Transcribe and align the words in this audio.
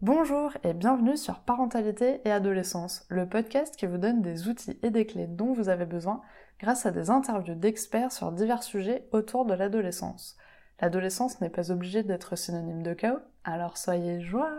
Bonjour 0.00 0.52
et 0.64 0.74
bienvenue 0.74 1.16
sur 1.16 1.40
Parentalité 1.40 2.20
et 2.24 2.30
Adolescence, 2.30 3.04
le 3.08 3.28
podcast 3.28 3.76
qui 3.76 3.86
vous 3.86 3.98
donne 3.98 4.22
des 4.22 4.48
outils 4.48 4.78
et 4.82 4.90
des 4.90 5.06
clés 5.06 5.26
dont 5.26 5.52
vous 5.52 5.68
avez 5.68 5.86
besoin 5.86 6.22
grâce 6.60 6.86
à 6.86 6.90
des 6.90 7.10
interviews 7.10 7.54
d'experts 7.54 8.12
sur 8.12 8.32
divers 8.32 8.62
sujets 8.62 9.06
autour 9.12 9.44
de 9.44 9.54
l'adolescence. 9.54 10.36
L'adolescence 10.80 11.40
n'est 11.40 11.50
pas 11.50 11.70
obligée 11.70 12.02
d'être 12.02 12.36
synonyme 12.36 12.82
de 12.82 12.94
chaos, 12.94 13.20
alors 13.44 13.76
soyez 13.76 14.20
joie, 14.20 14.52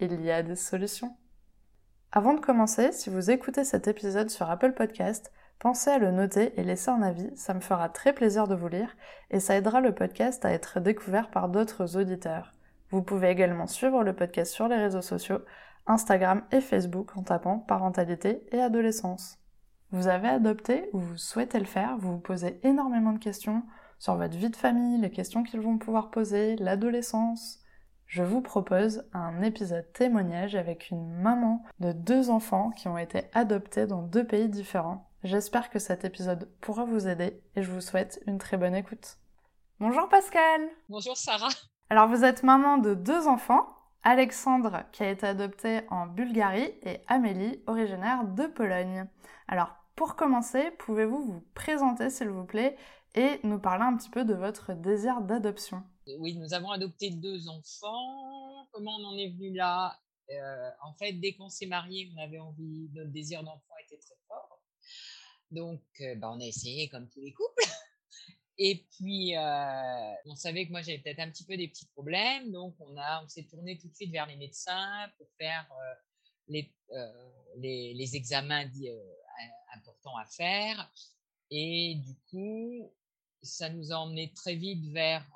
il 0.00 0.20
y 0.22 0.30
a 0.30 0.42
des 0.42 0.56
solutions. 0.56 1.16
Avant 2.12 2.34
de 2.34 2.40
commencer, 2.40 2.92
si 2.92 3.10
vous 3.10 3.30
écoutez 3.30 3.64
cet 3.64 3.88
épisode 3.88 4.30
sur 4.30 4.48
Apple 4.48 4.72
Podcast, 4.72 5.32
pensez 5.58 5.90
à 5.90 5.98
le 5.98 6.10
noter 6.10 6.58
et 6.58 6.64
laisser 6.64 6.90
un 6.90 7.02
avis, 7.02 7.30
ça 7.36 7.54
me 7.54 7.60
fera 7.60 7.88
très 7.88 8.12
plaisir 8.12 8.46
de 8.46 8.54
vous 8.54 8.68
lire 8.68 8.96
et 9.30 9.40
ça 9.40 9.56
aidera 9.56 9.80
le 9.80 9.94
podcast 9.94 10.44
à 10.44 10.52
être 10.52 10.80
découvert 10.80 11.30
par 11.30 11.48
d'autres 11.48 11.96
auditeurs. 11.96 12.52
Vous 12.90 13.02
pouvez 13.02 13.30
également 13.30 13.66
suivre 13.66 14.04
le 14.04 14.14
podcast 14.14 14.52
sur 14.52 14.68
les 14.68 14.76
réseaux 14.76 15.02
sociaux, 15.02 15.40
Instagram 15.86 16.42
et 16.52 16.60
Facebook 16.60 17.16
en 17.16 17.22
tapant 17.22 17.58
parentalité 17.58 18.46
et 18.52 18.60
adolescence. 18.60 19.38
Vous 19.90 20.08
avez 20.08 20.28
adopté 20.28 20.88
ou 20.92 20.98
vous 20.98 21.16
souhaitez 21.16 21.58
le 21.58 21.64
faire, 21.64 21.96
vous 21.98 22.12
vous 22.12 22.20
posez 22.20 22.60
énormément 22.66 23.12
de 23.12 23.18
questions 23.18 23.62
sur 23.98 24.16
votre 24.16 24.36
vie 24.36 24.50
de 24.50 24.56
famille, 24.56 25.00
les 25.00 25.10
questions 25.10 25.42
qu'ils 25.42 25.60
vont 25.60 25.78
pouvoir 25.78 26.10
poser, 26.10 26.56
l'adolescence, 26.56 27.64
je 28.06 28.22
vous 28.22 28.40
propose 28.40 29.04
un 29.12 29.42
épisode 29.42 29.92
témoignage 29.92 30.54
avec 30.54 30.90
une 30.90 31.10
maman 31.20 31.64
de 31.80 31.92
deux 31.92 32.30
enfants 32.30 32.70
qui 32.70 32.86
ont 32.86 32.98
été 32.98 33.24
adoptés 33.32 33.86
dans 33.86 34.02
deux 34.02 34.24
pays 34.24 34.48
différents. 34.48 35.10
J'espère 35.24 35.70
que 35.70 35.78
cet 35.78 36.04
épisode 36.04 36.50
pourra 36.60 36.84
vous 36.84 37.08
aider 37.08 37.40
et 37.56 37.62
je 37.62 37.70
vous 37.70 37.80
souhaite 37.80 38.22
une 38.26 38.36
très 38.36 38.58
bonne 38.58 38.74
écoute. 38.74 39.16
Bonjour 39.80 40.06
Pascal 40.10 40.68
Bonjour 40.90 41.16
Sarah 41.16 41.48
Alors 41.88 42.08
vous 42.08 42.24
êtes 42.24 42.42
maman 42.42 42.76
de 42.76 42.92
deux 42.92 43.26
enfants, 43.26 43.66
Alexandre 44.02 44.82
qui 44.92 45.02
a 45.02 45.10
été 45.10 45.26
adopté 45.26 45.80
en 45.88 46.06
Bulgarie 46.06 46.74
et 46.82 47.00
Amélie 47.08 47.62
originaire 47.66 48.24
de 48.24 48.46
Pologne. 48.46 49.08
Alors 49.48 49.74
pour 49.96 50.14
commencer, 50.14 50.70
pouvez-vous 50.72 51.24
vous 51.24 51.44
présenter 51.54 52.10
s'il 52.10 52.28
vous 52.28 52.44
plaît 52.44 52.76
et 53.14 53.40
nous 53.44 53.58
parler 53.58 53.84
un 53.84 53.96
petit 53.96 54.10
peu 54.10 54.26
de 54.26 54.34
votre 54.34 54.74
désir 54.74 55.22
d'adoption? 55.22 55.82
Oui, 56.18 56.36
nous 56.36 56.52
avons 56.52 56.70
adopté 56.70 57.08
deux 57.08 57.48
enfants. 57.48 58.66
Comment 58.72 58.90
on 59.00 59.04
en 59.06 59.16
est 59.16 59.30
venu 59.30 59.54
là? 59.54 59.96
Euh, 60.30 60.70
En 60.82 60.92
fait, 60.94 61.12
dès 61.14 61.32
qu'on 61.32 61.48
s'est 61.48 61.66
marié, 61.66 62.12
on 62.14 62.20
avait 62.22 62.40
envie, 62.40 62.90
notre 62.92 63.10
désir 63.10 63.42
d'enfant 63.42 63.74
était 63.86 63.96
très 63.98 64.16
fort. 64.28 64.43
Donc, 65.54 65.82
euh, 66.00 66.16
on 66.22 66.40
a 66.40 66.44
essayé 66.44 66.88
comme 66.88 67.08
tous 67.08 67.20
les 67.20 67.32
couples. 67.32 67.64
Et 68.56 68.86
puis, 68.92 69.34
on 69.36 70.36
savait 70.36 70.66
que 70.66 70.70
moi, 70.70 70.80
j'avais 70.80 70.98
peut-être 70.98 71.18
un 71.18 71.28
petit 71.28 71.44
peu 71.44 71.56
des 71.56 71.66
petits 71.66 71.86
problèmes. 71.86 72.52
Donc, 72.52 72.76
on, 72.78 72.96
a, 72.96 73.24
on 73.24 73.28
s'est 73.28 73.42
tourné 73.42 73.76
tout 73.78 73.88
de 73.88 73.94
suite 73.94 74.12
vers 74.12 74.26
les 74.26 74.36
médecins 74.36 75.10
pour 75.18 75.26
faire 75.36 75.68
les, 76.46 76.72
les, 77.56 77.94
les, 77.94 78.16
examens 78.16 78.64
importants 79.74 80.16
à 80.16 80.24
faire. 80.26 80.88
Et 81.50 81.96
du 81.96 82.14
coup, 82.30 82.94
ça 83.42 83.70
nous 83.70 83.90
a 83.90 83.96
emmené 83.96 84.32
très 84.34 84.54
vite 84.54 84.86
vers 84.92 85.28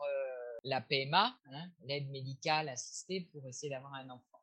la 0.65 0.81
PMA, 0.81 1.37
hein, 1.53 1.71
l'aide 1.85 2.09
médicale 2.11 2.69
assistée 2.69 3.23
pour 3.33 3.47
essayer 3.47 3.71
d'avoir 3.71 3.95
un 3.95 4.11
enfant. 4.11 4.43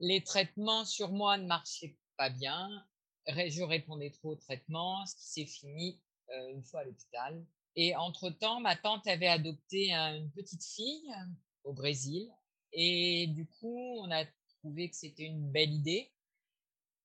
Les 0.00 0.22
traitements 0.22 0.84
sur 0.84 1.10
moi 1.10 1.38
ne 1.38 1.46
marchaient 1.46 1.96
pas 2.16 2.30
bien. 2.30 2.84
Je 3.28 3.62
répondais 3.62 4.10
trop 4.10 4.30
aux 4.30 4.36
traitements, 4.36 5.04
ce 5.06 5.14
qui 5.16 5.26
s'est 5.26 5.46
fini 5.46 6.00
euh, 6.30 6.48
une 6.50 6.62
fois 6.62 6.80
à 6.80 6.84
l'hôpital. 6.84 7.44
Et 7.76 7.94
entre-temps, 7.96 8.60
ma 8.60 8.76
tante 8.76 9.06
avait 9.06 9.28
adopté 9.28 9.92
une 9.92 10.30
petite 10.32 10.64
fille 10.64 11.10
euh, 11.10 11.24
au 11.64 11.72
Brésil. 11.72 12.28
Et 12.72 13.28
du 13.28 13.46
coup, 13.46 13.96
on 14.00 14.10
a 14.10 14.24
trouvé 14.58 14.90
que 14.90 14.96
c'était 14.96 15.24
une 15.24 15.50
belle 15.50 15.72
idée. 15.72 16.10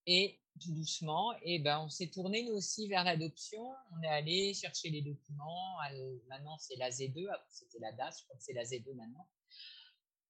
Et 0.06 0.40
tout 0.60 0.74
doucement, 0.74 1.36
et 1.44 1.60
ben 1.60 1.80
on 1.82 1.90
s'est 1.90 2.08
tourné 2.08 2.44
nous 2.44 2.54
aussi 2.54 2.88
vers 2.88 3.04
l'adoption. 3.04 3.62
On 3.92 4.02
est 4.02 4.08
allé 4.08 4.54
chercher 4.54 4.90
les 4.90 5.02
documents. 5.02 5.76
Maintenant, 6.30 6.58
c'est 6.60 6.78
la 6.78 6.90
Z2. 6.90 7.28
C'était 7.50 7.80
la 7.80 7.92
DAS, 7.92 8.20
je 8.20 8.24
crois 8.24 8.38
que 8.38 8.44
c'est 8.44 8.54
la 8.54 8.64
Z2 8.64 8.94
maintenant. 8.96 9.28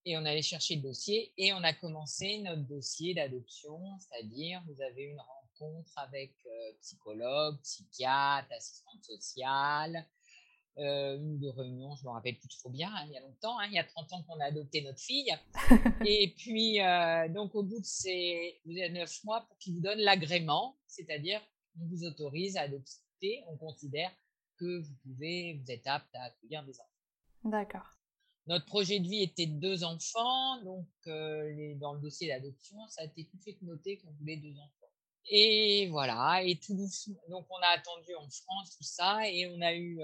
Et 0.06 0.18
on 0.18 0.26
allé 0.26 0.42
chercher 0.42 0.78
le 0.78 0.82
dossier 0.82 1.34
et 1.38 1.52
on 1.54 1.64
a 1.64 1.74
commencé 1.74 2.40
notre 2.40 2.64
dossier 2.64 3.14
d'adoption, 3.14 3.78
c'est-à-dire 4.00 4.64
vous 4.66 4.82
avez 4.82 5.04
une 5.04 5.20
avec 5.96 6.34
euh, 6.46 6.74
psychologue, 6.82 7.60
psychiatre, 7.62 8.52
assistante 8.52 9.04
sociale, 9.04 10.06
euh, 10.78 11.18
une 11.18 11.40
de 11.40 11.50
réunion, 11.50 11.96
je 11.96 12.06
me 12.06 12.12
rappelle 12.12 12.38
plus 12.38 12.50
trop 12.50 12.70
bien, 12.70 12.94
hein, 12.94 13.06
il 13.08 13.14
y 13.14 13.18
a 13.18 13.22
longtemps, 13.22 13.58
hein, 13.60 13.66
il 13.68 13.74
y 13.74 13.80
a 13.80 13.84
30 13.84 14.14
ans 14.14 14.24
qu'on 14.24 14.40
a 14.40 14.46
adopté 14.46 14.84
notre 14.84 15.00
fille. 15.00 15.32
et 16.06 16.34
puis, 16.38 16.82
euh, 16.82 17.28
donc, 17.30 17.56
au 17.56 17.64
bout 17.64 17.80
de 17.80 17.86
ces 17.86 18.62
neuf 18.66 19.24
mois, 19.24 19.42
pour 19.42 19.58
qu'il 19.58 19.74
vous 19.74 19.82
donne 19.82 20.00
l'agrément, 20.00 20.78
c'est-à-dire, 20.86 21.42
on 21.82 21.88
vous 21.88 22.04
autorise 22.04 22.58
à 22.58 22.62
adopter, 22.62 23.44
on 23.48 23.58
considère 23.58 24.12
que 24.58 24.82
vous 24.82 24.94
pouvez, 25.04 25.60
vous 25.64 25.72
êtes 25.72 25.88
apte 25.88 26.14
à 26.16 26.24
accueillir 26.24 26.64
des 26.64 26.80
enfants. 26.80 27.50
D'accord. 27.50 27.98
Notre 28.48 28.66
projet 28.66 29.00
de 29.00 29.08
vie 29.08 29.24
était 29.24 29.46
de 29.46 29.60
deux 29.60 29.84
enfants, 29.84 30.62
donc 30.64 30.88
euh, 31.08 31.76
dans 31.80 31.94
le 31.94 32.00
dossier 32.00 32.30
d'adoption, 32.30 32.78
ça 32.88 33.02
a 33.02 33.06
été 33.06 33.26
tout 33.26 33.36
de 33.36 33.42
suite 33.42 33.62
noté 33.62 33.98
qu'on 33.98 34.12
voulait 34.12 34.38
deux 34.38 34.58
enfants. 34.58 34.77
Et 35.30 35.90
voilà, 35.92 36.42
et 36.44 36.58
tout 36.58 36.74
donc 37.30 37.46
on 37.50 37.58
a 37.58 37.68
attendu 37.76 38.16
en 38.16 38.30
France 38.30 38.78
tout 38.78 38.84
ça, 38.84 39.28
et 39.28 39.48
on 39.48 39.62
a 39.62 39.74
eu 39.76 40.00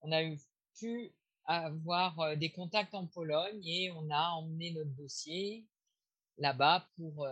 on 0.00 0.10
a 0.10 0.22
eu, 0.24 0.38
pu 0.78 1.12
avoir 1.44 2.36
des 2.36 2.50
contacts 2.50 2.94
en 2.94 3.06
Pologne 3.06 3.64
et 3.66 3.92
on 3.92 4.10
a 4.10 4.30
emmené 4.30 4.72
notre 4.72 4.90
dossier 4.96 5.66
là-bas 6.38 6.88
pour, 6.96 7.26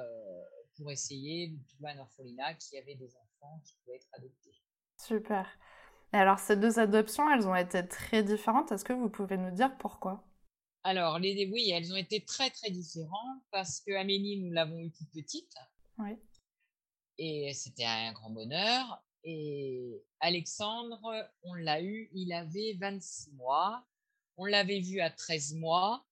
pour 0.77 0.91
essayer 0.91 1.49
de 1.49 1.59
trouver 1.69 1.91
un 1.91 2.01
orphelinat 2.01 2.55
qui 2.55 2.77
avait 2.77 2.95
des 2.95 3.17
enfants 3.17 3.61
qui 3.65 3.75
pouvaient 3.83 3.97
être 3.97 4.09
adoptés. 4.13 4.55
Super. 4.99 5.47
Et 6.13 6.17
alors, 6.17 6.39
ces 6.39 6.57
deux 6.57 6.79
adoptions, 6.79 7.31
elles 7.31 7.47
ont 7.47 7.55
été 7.55 7.87
très 7.87 8.23
différentes. 8.23 8.73
Est-ce 8.73 8.85
que 8.85 8.93
vous 8.93 9.09
pouvez 9.09 9.37
nous 9.37 9.53
dire 9.53 9.77
pourquoi? 9.79 10.25
Alors, 10.83 11.19
les, 11.19 11.49
oui, 11.53 11.71
elles 11.71 11.93
ont 11.93 11.97
été 11.97 12.25
très, 12.25 12.51
très 12.51 12.71
différentes 12.71 13.43
parce 13.51 13.81
que 13.81 13.93
Amélie, 13.93 14.41
nous 14.41 14.53
l'avons 14.53 14.79
eu 14.79 14.91
toute 14.91 15.11
petite. 15.13 15.55
Oui. 15.99 16.17
Et 17.23 17.53
c'était 17.53 17.85
un 17.85 18.15
grand 18.15 18.31
bonheur. 18.31 19.05
Et 19.25 20.03
Alexandre, 20.21 21.31
on 21.43 21.53
l'a 21.53 21.83
eu, 21.83 22.09
il 22.15 22.33
avait 22.33 22.79
26 22.81 23.33
mois. 23.33 23.85
On 24.39 24.47
l'avait 24.47 24.81
vu 24.81 25.01
à 25.01 25.11
13 25.11 25.57
mois, 25.57 26.07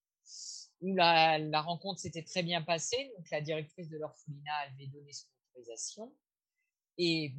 où 0.82 0.94
la, 0.94 1.62
rencontre 1.62 1.98
s'était 1.98 2.24
très 2.24 2.42
bien 2.42 2.60
passée. 2.60 3.10
Donc, 3.16 3.30
la 3.30 3.40
directrice 3.40 3.88
de 3.88 3.96
l'orphelinat 3.96 4.52
avait 4.66 4.88
donné 4.88 5.10
son 5.14 5.26
autorisation. 5.48 6.12
Et, 6.98 7.32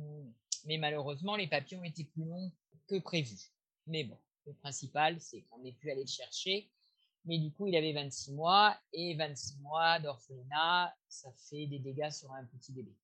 mais 0.66 0.80
malheureusement, 0.80 1.36
les 1.36 1.46
papiers 1.46 1.78
ont 1.78 1.84
été 1.84 2.06
plus 2.06 2.26
longs 2.26 2.52
que 2.88 2.98
prévu. 2.98 3.38
Mais 3.86 4.04
bon, 4.04 4.18
le 4.48 4.54
principal, 4.56 5.22
c'est 5.22 5.44
qu'on 5.44 5.64
ait 5.64 5.74
pu 5.74 5.92
aller 5.92 6.02
le 6.02 6.08
chercher. 6.08 6.72
Mais 7.26 7.38
du 7.38 7.52
coup, 7.52 7.68
il 7.68 7.76
avait 7.76 7.94
26 7.94 8.32
mois 8.32 8.76
et 8.94 9.14
26 9.14 9.60
mois 9.60 10.00
d'orphelinat, 10.00 10.92
ça 11.08 11.32
fait 11.34 11.68
des 11.68 11.78
dégâts 11.78 12.10
sur 12.10 12.34
un 12.34 12.46
petit 12.46 12.72
bébé. 12.72 12.96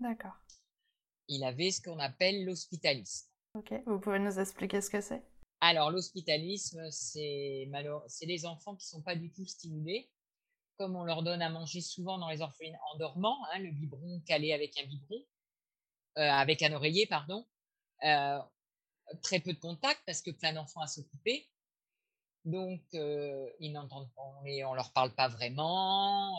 D'accord 0.00 0.36
il 1.32 1.44
avait 1.44 1.70
ce 1.70 1.80
qu'on 1.80 1.98
appelle 1.98 2.44
l'hospitalisme. 2.44 3.28
Ok, 3.54 3.72
vous 3.86 3.98
pouvez 3.98 4.18
nous 4.18 4.38
expliquer 4.38 4.80
ce 4.80 4.90
que 4.90 5.00
c'est? 5.00 5.22
Alors, 5.60 5.90
l'hospitalisme, 5.90 6.90
c'est 6.90 7.68
les 8.22 8.46
enfants 8.46 8.74
qui 8.74 8.86
ne 8.86 8.98
sont 8.98 9.02
pas 9.02 9.14
du 9.14 9.30
tout 9.30 9.46
stimulés. 9.46 10.10
Comme 10.78 10.96
on 10.96 11.04
leur 11.04 11.22
donne 11.22 11.42
à 11.42 11.50
manger 11.50 11.80
souvent 11.80 12.18
dans 12.18 12.28
les 12.28 12.40
orphelines 12.40 12.78
en 12.92 12.98
dormant, 12.98 13.36
hein, 13.52 13.58
le 13.58 13.70
biberon 13.70 14.20
calé 14.26 14.52
avec 14.52 14.76
un 14.78 14.86
biberon, 14.86 15.22
euh, 16.18 16.22
avec 16.22 16.62
un 16.62 16.72
oreiller, 16.72 17.06
pardon. 17.06 17.46
Euh, 18.04 18.38
très 19.22 19.38
peu 19.38 19.52
de 19.52 19.60
contact 19.60 20.00
parce 20.06 20.22
que 20.22 20.30
plein 20.30 20.52
d'enfants 20.52 20.80
à 20.80 20.86
s'occuper. 20.86 21.48
Donc, 22.44 22.82
euh, 22.94 23.48
ils 23.60 23.72
n'entendent 23.72 24.10
pas, 24.16 24.42
et 24.46 24.64
on 24.64 24.74
leur 24.74 24.92
parle 24.92 25.14
pas 25.14 25.28
vraiment. 25.28 26.36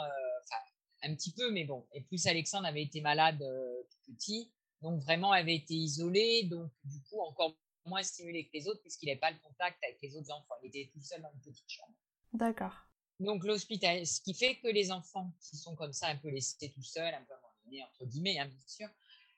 Un 1.03 1.13
petit 1.15 1.31
peu, 1.31 1.51
mais 1.51 1.65
bon. 1.65 1.85
Et 1.93 2.01
plus 2.01 2.25
Alexandre 2.27 2.65
avait 2.65 2.83
été 2.83 3.01
malade 3.01 3.39
tout 3.39 4.13
petit, 4.13 4.51
donc 4.81 5.01
vraiment 5.01 5.31
avait 5.31 5.55
été 5.55 5.73
isolé, 5.73 6.43
donc 6.43 6.71
du 6.83 7.01
coup 7.03 7.21
encore 7.21 7.55
moins 7.85 8.03
stimulé 8.03 8.45
que 8.45 8.51
les 8.53 8.67
autres 8.67 8.81
puisqu'il 8.81 9.07
n'avait 9.07 9.19
pas 9.19 9.31
le 9.31 9.37
contact 9.39 9.77
avec 9.83 9.99
les 10.01 10.15
autres 10.15 10.31
enfants. 10.31 10.55
Il 10.63 10.67
était 10.67 10.89
tout 10.93 11.01
seul 11.01 11.21
dans 11.21 11.31
une 11.33 11.41
petite 11.41 11.69
chambre. 11.69 11.93
D'accord. 12.33 12.73
Donc 13.19 13.45
l'hôpital, 13.45 14.05
ce 14.05 14.21
qui 14.21 14.33
fait 14.33 14.55
que 14.57 14.67
les 14.67 14.91
enfants 14.91 15.31
qui 15.39 15.57
sont 15.57 15.75
comme 15.75 15.93
ça 15.93 16.07
un 16.07 16.17
peu 16.17 16.29
laissés 16.29 16.71
tout 16.71 16.83
seuls, 16.83 17.13
un 17.13 17.23
peu 17.23 17.33
abandonnés 17.33 17.83
entre 17.83 18.05
guillemets, 18.05 18.39
hein, 18.39 18.47
bien 18.47 18.67
sûr, 18.67 18.89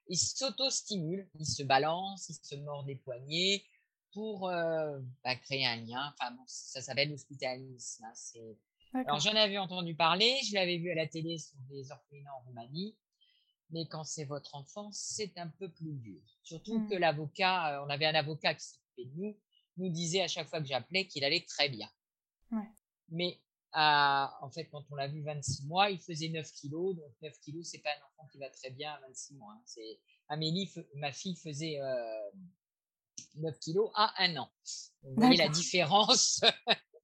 ils 0.08 0.18
s'auto-stimulent, 0.18 1.28
ils 1.40 1.46
se 1.46 1.64
balancent, 1.64 2.30
ils 2.30 2.36
se 2.36 2.56
mordent 2.56 2.88
les 2.88 2.96
poignets 2.96 3.64
pour 4.14 4.48
euh, 4.48 5.00
bah, 5.24 5.36
créer 5.36 5.66
un 5.66 5.78
lien. 5.78 6.14
Enfin 6.14 6.32
bon, 6.32 6.44
ça 6.48 6.82
s'appelle 6.82 7.10
l'hospitalisme. 7.10 8.06
Hein, 8.06 8.14
Alors 8.96 9.20
j'en 9.20 9.36
avais 9.36 9.58
entendu 9.58 9.96
parler, 9.96 10.38
je 10.48 10.54
l'avais 10.54 10.78
vu 10.78 10.92
à 10.92 10.96
la 10.96 11.08
télé 11.08 11.38
sur 11.38 11.58
des 11.70 11.92
orphelinats 11.92 12.34
en 12.34 12.46
Roumanie. 12.48 12.96
Mais 13.72 13.88
quand 13.88 14.04
c'est 14.04 14.26
votre 14.26 14.56
enfant, 14.56 14.90
c'est 14.92 15.38
un 15.38 15.48
peu 15.48 15.70
plus 15.70 15.94
dur. 15.94 16.22
Surtout 16.44 16.88
que 16.88 16.96
mmh. 16.96 17.00
l'avocat, 17.00 17.80
euh, 17.80 17.86
on 17.86 17.90
avait 17.90 18.06
un 18.06 18.14
avocat 18.14 18.54
qui 18.54 18.66
s'occupait 18.66 19.06
de 19.06 19.22
nous, 19.22 19.38
nous 19.78 19.90
disait 19.90 20.22
à 20.22 20.28
chaque 20.28 20.48
fois 20.48 20.62
que 20.62 20.68
j'appelais 20.68 21.08
qu'il 21.08 21.24
allait 21.24 21.46
très 21.46 21.70
bien. 21.70 21.90
Ouais. 22.52 22.70
Mais 23.10 23.40
en 23.74 24.50
fait, 24.54 24.66
quand 24.70 24.84
on 24.90 24.96
l'a 24.96 25.08
vu 25.08 25.22
26 25.22 25.66
mois, 25.66 25.90
il 25.90 26.00
faisait 26.00 26.30
9 26.30 26.50
kilos. 26.54 26.96
Donc 26.96 27.12
9 27.22 27.40
kilos, 27.40 27.68
c'est 27.70 27.80
pas 27.80 27.90
un 27.90 28.06
enfant 28.06 28.28
qui 28.32 28.38
va 28.38 28.50
très 28.50 28.70
bien 28.70 28.94
à 28.94 29.00
26 29.02 29.36
mois. 29.36 29.54
hein. 29.54 29.62
C'est 29.66 30.00
Amélie, 30.30 30.72
ma 30.96 31.12
fille, 31.12 31.36
faisait 31.36 31.80
euh, 31.82 32.32
9 33.36 33.60
kilos 33.60 33.92
à 33.96 34.14
un 34.24 34.38
an. 34.38 34.50
Vous 35.04 35.16
voyez 35.16 35.38
la 35.38 35.50
différence. 35.50 36.42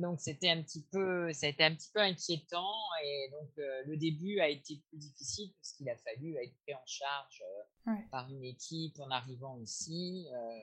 donc 0.00 0.20
c'était 0.20 0.50
un 0.50 0.62
petit 0.62 0.84
peu, 0.90 1.32
ça 1.32 1.46
a 1.46 1.48
été 1.50 1.64
un 1.64 1.74
petit 1.74 1.90
peu 1.92 2.00
inquiétant 2.00 2.74
et 3.04 3.30
donc 3.30 3.50
euh, 3.58 3.82
le 3.86 3.96
début 3.96 4.40
a 4.40 4.48
été 4.48 4.82
plus 4.88 4.98
difficile 4.98 5.52
parce 5.54 5.72
qu'il 5.72 5.88
a 5.88 5.96
fallu 5.96 6.36
être 6.36 6.54
pris 6.62 6.74
en 6.74 6.86
charge 6.86 7.42
euh, 7.42 7.90
Ouais. 7.92 8.06
par 8.10 8.30
une 8.30 8.44
équipe 8.44 8.98
en 9.00 9.10
arrivant 9.10 9.58
ici. 9.58 10.26
Euh, 10.32 10.60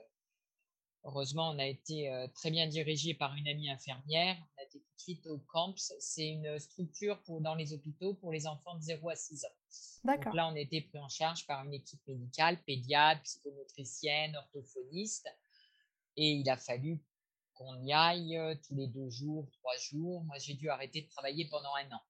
heureusement, 1.03 1.49
on 1.49 1.57
a 1.59 1.65
été 1.65 2.27
très 2.35 2.51
bien 2.51 2.67
dirigé 2.67 3.13
par 3.15 3.33
une 3.35 3.47
amie 3.47 3.69
infirmière. 3.71 4.37
On 4.39 4.61
a 4.61 4.65
été 4.65 4.79
tout 4.79 4.93
de 4.95 5.01
suite 5.01 5.25
au 5.27 5.39
CAMPS. 5.51 5.93
C'est 5.99 6.27
une 6.29 6.59
structure 6.59 7.21
pour, 7.23 7.41
dans 7.41 7.55
les 7.55 7.73
hôpitaux 7.73 8.13
pour 8.13 8.31
les 8.31 8.45
enfants 8.45 8.75
de 8.75 8.81
0 8.81 9.09
à 9.09 9.15
6 9.15 9.45
ans. 9.45 9.55
D'accord. 10.03 10.25
Donc 10.25 10.35
là, 10.35 10.47
on 10.47 10.55
a 10.55 10.59
été 10.59 10.81
pris 10.81 10.99
en 10.99 11.09
charge 11.09 11.47
par 11.47 11.65
une 11.65 11.73
équipe 11.73 12.05
médicale, 12.07 12.61
pédiatre, 12.65 13.21
psychomotricienne, 13.23 14.35
orthophoniste. 14.35 15.27
Et 16.17 16.31
il 16.33 16.49
a 16.49 16.57
fallu 16.57 17.03
qu'on 17.57 17.81
y 17.83 17.93
aille 17.93 18.37
euh, 18.37 18.55
tous 18.67 18.75
les 18.75 18.87
deux 18.87 19.09
jours, 19.09 19.47
trois 19.51 19.75
jours. 19.77 20.23
Moi, 20.23 20.37
j'ai 20.39 20.53
dû 20.53 20.69
arrêter 20.69 21.01
de 21.01 21.09
travailler 21.09 21.47
pendant 21.49 21.73
un 21.75 21.95
an. 21.95 22.01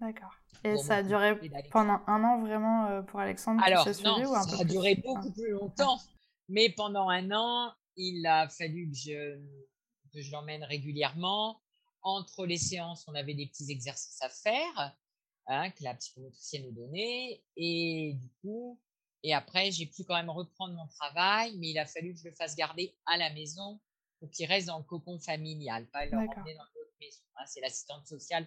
D'accord. 0.00 0.34
Et 0.64 0.76
ça 0.76 0.96
a 0.96 1.02
duré 1.02 1.38
pendant 1.70 2.00
un 2.06 2.22
an 2.24 2.40
vraiment 2.40 2.86
euh, 2.88 3.02
pour 3.02 3.20
Alexandre 3.20 3.62
Alors, 3.64 3.86
non, 3.86 3.92
suivi 3.94 4.26
ou 4.26 4.34
un 4.34 4.42
ça 4.42 4.60
a 4.60 4.64
duré 4.64 4.96
Ah. 4.98 5.00
beaucoup 5.04 5.32
plus 5.32 5.50
longtemps. 5.50 5.98
Mais 6.48 6.70
pendant 6.70 7.08
un 7.08 7.30
an, 7.30 7.72
il 7.96 8.26
a 8.26 8.48
fallu 8.48 8.90
que 8.90 8.96
je, 8.96 9.38
que 10.12 10.20
je 10.20 10.30
l'emmène 10.32 10.64
régulièrement. 10.64 11.60
Entre 12.02 12.46
les 12.46 12.58
séances, 12.58 13.04
on 13.08 13.14
avait 13.14 13.34
des 13.34 13.46
petits 13.46 13.70
exercices 13.70 14.22
à 14.22 14.28
faire 14.28 14.96
hein, 15.46 15.70
que 15.70 15.82
la 15.82 15.94
psychomotricienne 15.94 16.64
nous 16.66 16.72
donnait. 16.72 17.42
Et 17.56 18.14
du 18.20 18.28
coup, 18.42 18.78
et 19.22 19.34
après, 19.34 19.72
j'ai 19.72 19.86
pu 19.86 20.04
quand 20.04 20.14
même 20.14 20.30
reprendre 20.30 20.74
mon 20.74 20.86
travail, 20.86 21.56
mais 21.58 21.70
il 21.70 21.78
a 21.78 21.86
fallu 21.86 22.12
que 22.14 22.20
je 22.20 22.28
le 22.28 22.34
fasse 22.34 22.54
garder 22.54 22.96
à 23.06 23.16
la 23.16 23.32
maison 23.32 23.80
pour 24.20 24.30
qu'il 24.30 24.46
reste 24.46 24.66
dans 24.68 24.78
le 24.78 24.84
cocon 24.84 25.18
familial, 25.18 25.86
pas 25.86 26.04
le 26.04 26.10
D'accord. 26.12 26.38
emmener 26.38 26.54
dans 26.54 26.64
l'autre 26.74 26.92
maison. 27.00 27.20
hein. 27.36 27.44
C'est 27.46 27.60
l'assistante 27.60 28.06
sociale 28.06 28.46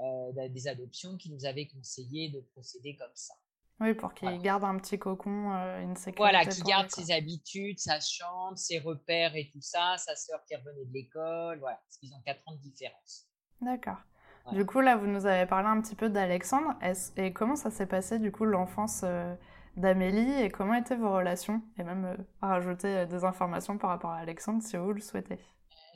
euh, 0.00 0.48
des 0.48 0.68
adoptions 0.68 1.16
qui 1.16 1.30
nous 1.32 1.44
avait 1.44 1.66
conseillé 1.68 2.28
de 2.30 2.40
procéder 2.52 2.96
comme 2.96 3.14
ça. 3.14 3.34
Oui, 3.80 3.92
pour 3.94 4.14
qu'il 4.14 4.28
Voilà. 4.28 4.42
garde 4.42 4.64
un 4.64 4.76
petit 4.78 4.98
cocon, 4.98 5.52
euh, 5.52 5.80
une 5.82 5.96
sécurité 5.96 6.18
Voilà, 6.18 6.44
qui 6.46 6.60
pour 6.60 6.68
garde 6.70 6.90
ses 6.90 7.10
habitudes, 7.12 7.78
sa 7.78 7.98
chambre, 8.00 8.56
ses 8.56 8.78
repères 8.78 9.34
et 9.36 9.50
tout 9.52 9.60
ça, 9.60 9.96
sa 9.98 10.14
sœur 10.16 10.44
qui 10.46 10.54
revenait 10.54 10.84
de 10.84 10.92
l'école, 10.92 11.58
voilà, 11.58 11.76
parce 11.76 11.96
qu'ils 11.98 12.12
ont 12.14 12.20
4 12.24 12.42
ans 12.46 12.54
de 12.54 12.60
différence. 12.60 13.26
D'accord. 13.60 13.96
Voilà. 14.44 14.58
Du 14.58 14.66
coup, 14.66 14.80
là, 14.80 14.96
vous 14.96 15.06
nous 15.06 15.26
avez 15.26 15.46
parlé 15.46 15.68
un 15.68 15.80
petit 15.80 15.96
peu 15.96 16.08
d'Alexandre. 16.10 16.74
Et 17.16 17.32
comment 17.32 17.56
ça 17.56 17.70
s'est 17.70 17.86
passé, 17.86 18.18
du 18.18 18.30
coup, 18.30 18.44
l'enfance 18.44 19.00
euh, 19.04 19.34
d'Amélie 19.76 20.42
et 20.42 20.50
comment 20.50 20.74
étaient 20.74 20.96
vos 20.96 21.12
relations? 21.12 21.62
Et 21.78 21.82
même 21.82 22.04
euh, 22.04 22.16
rajouter 22.40 22.88
euh, 22.88 23.06
des 23.06 23.24
informations 23.24 23.78
par 23.78 23.90
rapport 23.90 24.10
à 24.10 24.18
Alexandre 24.18 24.62
si 24.62 24.76
vous 24.76 24.92
le 24.92 25.00
souhaitez. 25.00 25.38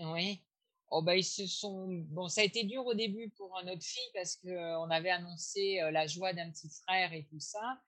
Oui. 0.00 0.40
Oh 0.90 1.02
bah 1.02 1.16
ils 1.16 1.24
se 1.24 1.46
sont 1.46 1.86
bon 2.08 2.28
ça 2.28 2.40
a 2.40 2.44
été 2.44 2.64
dur 2.64 2.86
au 2.86 2.94
début 2.94 3.28
pour 3.36 3.60
notre 3.66 3.82
fille 3.82 4.10
parce 4.14 4.36
que 4.36 4.48
euh, 4.48 4.78
on 4.80 4.88
avait 4.90 5.10
annoncé 5.10 5.80
la 5.92 6.06
joie 6.06 6.32
d'un 6.32 6.50
petit 6.50 6.70
frère 6.70 7.12
et 7.12 7.26
tout 7.28 7.40
ça 7.40 7.78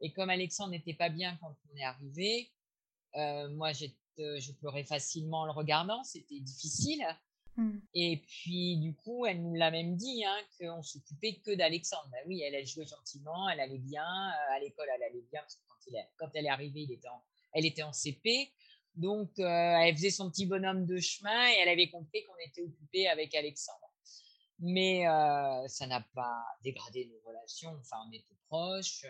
et 0.00 0.10
comme 0.14 0.30
Alexandre 0.30 0.70
n'était 0.70 0.94
pas 0.94 1.10
bien 1.10 1.36
quand 1.36 1.54
on 1.70 1.76
est 1.76 1.84
arrivé 1.84 2.50
moi 3.50 3.72
je 3.72 4.52
pleurais 4.52 4.84
facilement 4.84 5.40
en 5.40 5.44
le 5.44 5.50
regardant 5.50 6.02
c'était 6.02 6.40
difficile 6.40 7.04
Hmm. 7.56 7.78
et 7.94 8.22
puis 8.26 8.76
du 8.76 8.94
coup 8.94 9.24
elle 9.24 9.42
nous 9.42 9.54
l'a 9.54 9.70
même 9.70 9.96
dit 9.96 10.24
hein, 10.26 10.36
qu'on 10.60 10.82
s'occupait 10.82 11.36
que 11.36 11.54
d'Alexandre 11.54 12.06
bah 12.12 12.18
oui 12.26 12.42
elle 12.42 12.54
elle 12.54 12.66
jouait 12.66 12.84
gentiment 12.84 13.48
elle 13.48 13.60
allait 13.60 13.78
bien 13.78 14.04
euh, 14.04 14.56
à 14.56 14.60
l'école 14.60 14.88
elle 14.94 15.02
allait 15.04 15.24
bien 15.30 15.40
parce 15.40 15.54
que 15.54 15.62
quand, 16.18 16.28
elle 16.34 16.44
est 16.44 16.50
arrivée 16.50 16.86
elle 17.54 17.64
était 17.64 17.82
en 17.82 17.94
CP 17.94 18.52
donc, 18.96 19.38
euh, 19.38 19.44
elle 19.44 19.94
faisait 19.94 20.10
son 20.10 20.30
petit 20.30 20.46
bonhomme 20.46 20.86
de 20.86 20.98
chemin 20.98 21.50
et 21.50 21.56
elle 21.60 21.68
avait 21.68 21.90
compris 21.90 22.24
qu'on 22.24 22.36
était 22.46 22.62
occupé 22.62 23.06
avec 23.08 23.34
Alexandre. 23.34 23.92
Mais 24.58 25.06
euh, 25.06 25.68
ça 25.68 25.86
n'a 25.86 26.00
pas 26.14 26.42
dégradé 26.64 27.04
nos 27.06 27.28
relations. 27.28 27.76
Enfin, 27.78 27.96
on 28.08 28.12
était 28.12 28.34
proches 28.48 29.04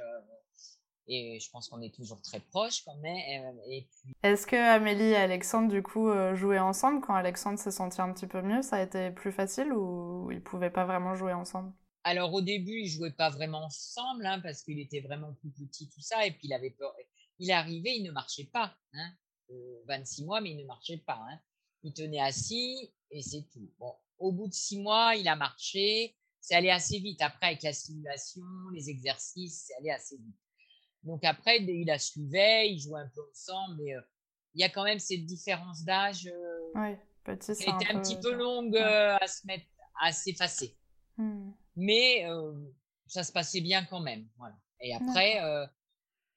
et 1.09 1.39
je 1.41 1.51
pense 1.51 1.69
qu'on 1.69 1.81
est 1.83 1.95
toujours 1.95 2.21
très 2.23 2.41
proches 2.41 2.83
quand 2.85 2.97
même. 2.97 3.57
euh, 3.59 3.63
Et 3.71 3.89
puis, 4.03 4.15
Est-ce 4.23 4.47
que 4.47 4.57
Amélie 4.57 5.05
et 5.11 5.17
Alexandre, 5.17 5.69
du 5.69 5.83
coup, 5.83 6.09
euh, 6.09 6.35
jouaient 6.35 6.59
ensemble 6.59 7.01
quand 7.01 7.15
Alexandre 7.15 7.59
s'est 7.59 7.71
senti 7.71 8.01
un 8.01 8.13
petit 8.13 8.27
peu 8.27 8.43
mieux? 8.43 8.63
Ça 8.63 8.77
a 8.77 8.83
été 8.83 9.11
plus 9.11 9.33
facile 9.33 9.73
ou 9.73 10.31
ils 10.33 10.43
pouvaient 10.43 10.71
pas 10.71 10.85
vraiment 10.85 11.15
jouer 11.15 11.33
ensemble? 11.33 11.73
alors 12.05 12.33
au 12.35 12.41
début, 12.41 12.83
ils 12.83 12.89
jouaient 12.89 13.11
pas 13.11 13.31
vraiment 13.31 13.65
ensemble 13.65 14.25
hein, 14.27 14.39
parce 14.41 14.63
qu'il 14.63 14.79
était 14.79 15.01
vraiment 15.01 15.33
plus 15.35 15.51
petit, 15.51 15.89
tout 15.89 16.01
ça. 16.01 16.25
Et 16.25 16.31
puis, 16.31 16.47
il 16.47 16.53
avait 16.53 16.71
peur. 16.71 16.95
Il 17.41 17.51
arrivé, 17.51 17.97
il 17.97 18.05
ne 18.05 18.13
marchait 18.13 18.45
pas. 18.45 18.77
Hein, 18.93 19.11
euh, 19.51 19.83
26 19.89 20.25
mois, 20.25 20.41
mais 20.41 20.51
il 20.53 20.57
ne 20.59 20.67
marchait 20.67 20.99
pas. 20.99 21.21
Hein. 21.29 21.39
Il 21.83 21.93
tenait 21.93 22.21
assis 22.21 22.93
et 23.11 23.23
c'est 23.23 23.43
tout. 23.53 23.69
Bon, 23.81 23.93
au 24.19 24.31
bout 24.33 24.47
de 24.47 24.53
six 24.53 24.81
mois, 24.81 25.17
il 25.17 25.27
a 25.27 25.35
marché. 25.35 26.15
C'est 26.41 26.55
allé 26.55 26.71
assez 26.71 27.01
vite. 27.01 27.21
Après, 27.23 27.47
avec 27.47 27.63
la 27.65 27.73
simulation, 27.73 28.45
les 28.73 28.89
exercices, 28.89 29.65
c'est 29.67 29.75
allé 29.75 29.91
assez 29.91 30.17
vite. 30.17 30.37
Donc 31.07 31.25
après, 31.25 31.59
il 31.63 31.87
la 31.87 31.99
suivait, 31.99 32.69
ils 32.71 32.81
jouaient 32.81 33.01
un 33.01 33.11
peu 33.15 33.23
ensemble, 33.31 33.77
mais 33.83 33.95
euh, 33.95 34.01
il 34.55 34.61
y 34.61 34.65
a 34.65 34.69
quand 34.69 34.85
même 34.85 34.99
cette 34.99 35.25
différence 35.25 35.85
d'âge 35.85 36.27
euh, 36.27 36.71
Oui, 36.75 36.97
petit, 37.25 37.53
qui 37.53 37.55
c'est 37.63 37.69
a 37.69 37.75
un 37.75 37.79
été 37.81 37.91
un 37.91 37.95
peu 37.95 38.03
petit 38.03 38.17
peu 38.21 38.33
longue 38.35 38.73
Ouais. 38.75 38.83
euh, 38.83 39.17
à 39.17 39.27
se 39.27 39.47
mettre, 39.47 39.67
à 40.03 40.13
s'effacer. 40.13 40.77
Hmm. 41.17 41.53
Mais 41.77 42.29
euh, 42.29 42.53
ça 43.07 43.23
se 43.23 43.33
passait 43.33 43.61
bien 43.61 43.85
quand 43.85 44.01
même. 44.01 44.27
Voilà. 44.37 44.57
Et 44.81 44.95
après, 44.95 45.43
euh, 45.43 45.67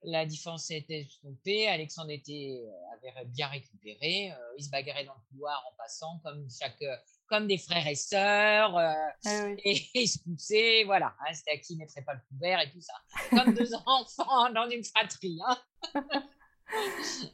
la 0.04 0.26
différence 0.26 0.70
était 0.72 1.02
estompée. 1.02 1.68
Alexandre 1.68 2.12
était, 2.12 2.62
avait 2.94 3.26
bien 3.26 3.48
récupéré. 3.48 4.32
Euh, 4.32 4.36
il 4.58 4.64
se 4.64 4.70
bagarrait 4.70 5.06
dans 5.06 5.16
le 5.16 5.22
couloir 5.30 5.62
en 5.72 5.76
passant 5.78 6.20
comme 6.24 6.48
chaque, 6.50 6.84
comme 7.30 7.48
des 7.48 7.58
frères 7.58 7.88
et 7.88 7.96
sœurs. 7.96 8.78
euh, 8.78 9.56
oui. 9.66 9.90
et 9.94 10.08
se 10.08 10.20
poussaient. 10.24 10.84
Voilà. 10.86 11.16
Hein, 11.22 11.34
C'était 11.34 11.52
à 11.52 11.58
qui 11.58 11.76
ne 11.76 11.80
mettrait 11.80 12.02
pas 12.02 12.14
le 12.14 12.22
couvert 12.30 12.60
et 12.60 12.70
tout 12.72 12.82
ça. 12.82 12.94
Comme 13.30 13.54
deux 13.54 13.74
enfants 13.86 14.52
dans 14.54 14.70
une 14.70 14.84
fratrie. 14.84 15.40
Hein. 15.48 15.58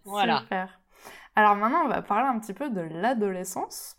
voilà. 0.03 0.39
Super. 0.41 0.81
Alors 1.35 1.55
maintenant, 1.55 1.83
on 1.85 1.89
va 1.89 2.01
parler 2.01 2.27
un 2.27 2.39
petit 2.39 2.53
peu 2.53 2.69
de 2.69 2.81
l'adolescence. 2.81 3.95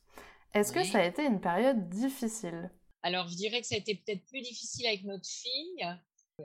Est-ce 0.54 0.72
que 0.72 0.84
ça 0.84 0.98
a 1.00 1.04
été 1.04 1.24
une 1.24 1.40
période 1.40 1.88
difficile? 1.90 2.70
Alors, 3.02 3.28
je 3.28 3.36
dirais 3.36 3.60
que 3.60 3.66
ça 3.66 3.74
a 3.74 3.78
été 3.78 3.94
peut-être 3.94 4.24
plus 4.26 4.40
difficile 4.40 4.86
avec 4.86 5.04
notre 5.04 5.26
fille. 5.28 5.86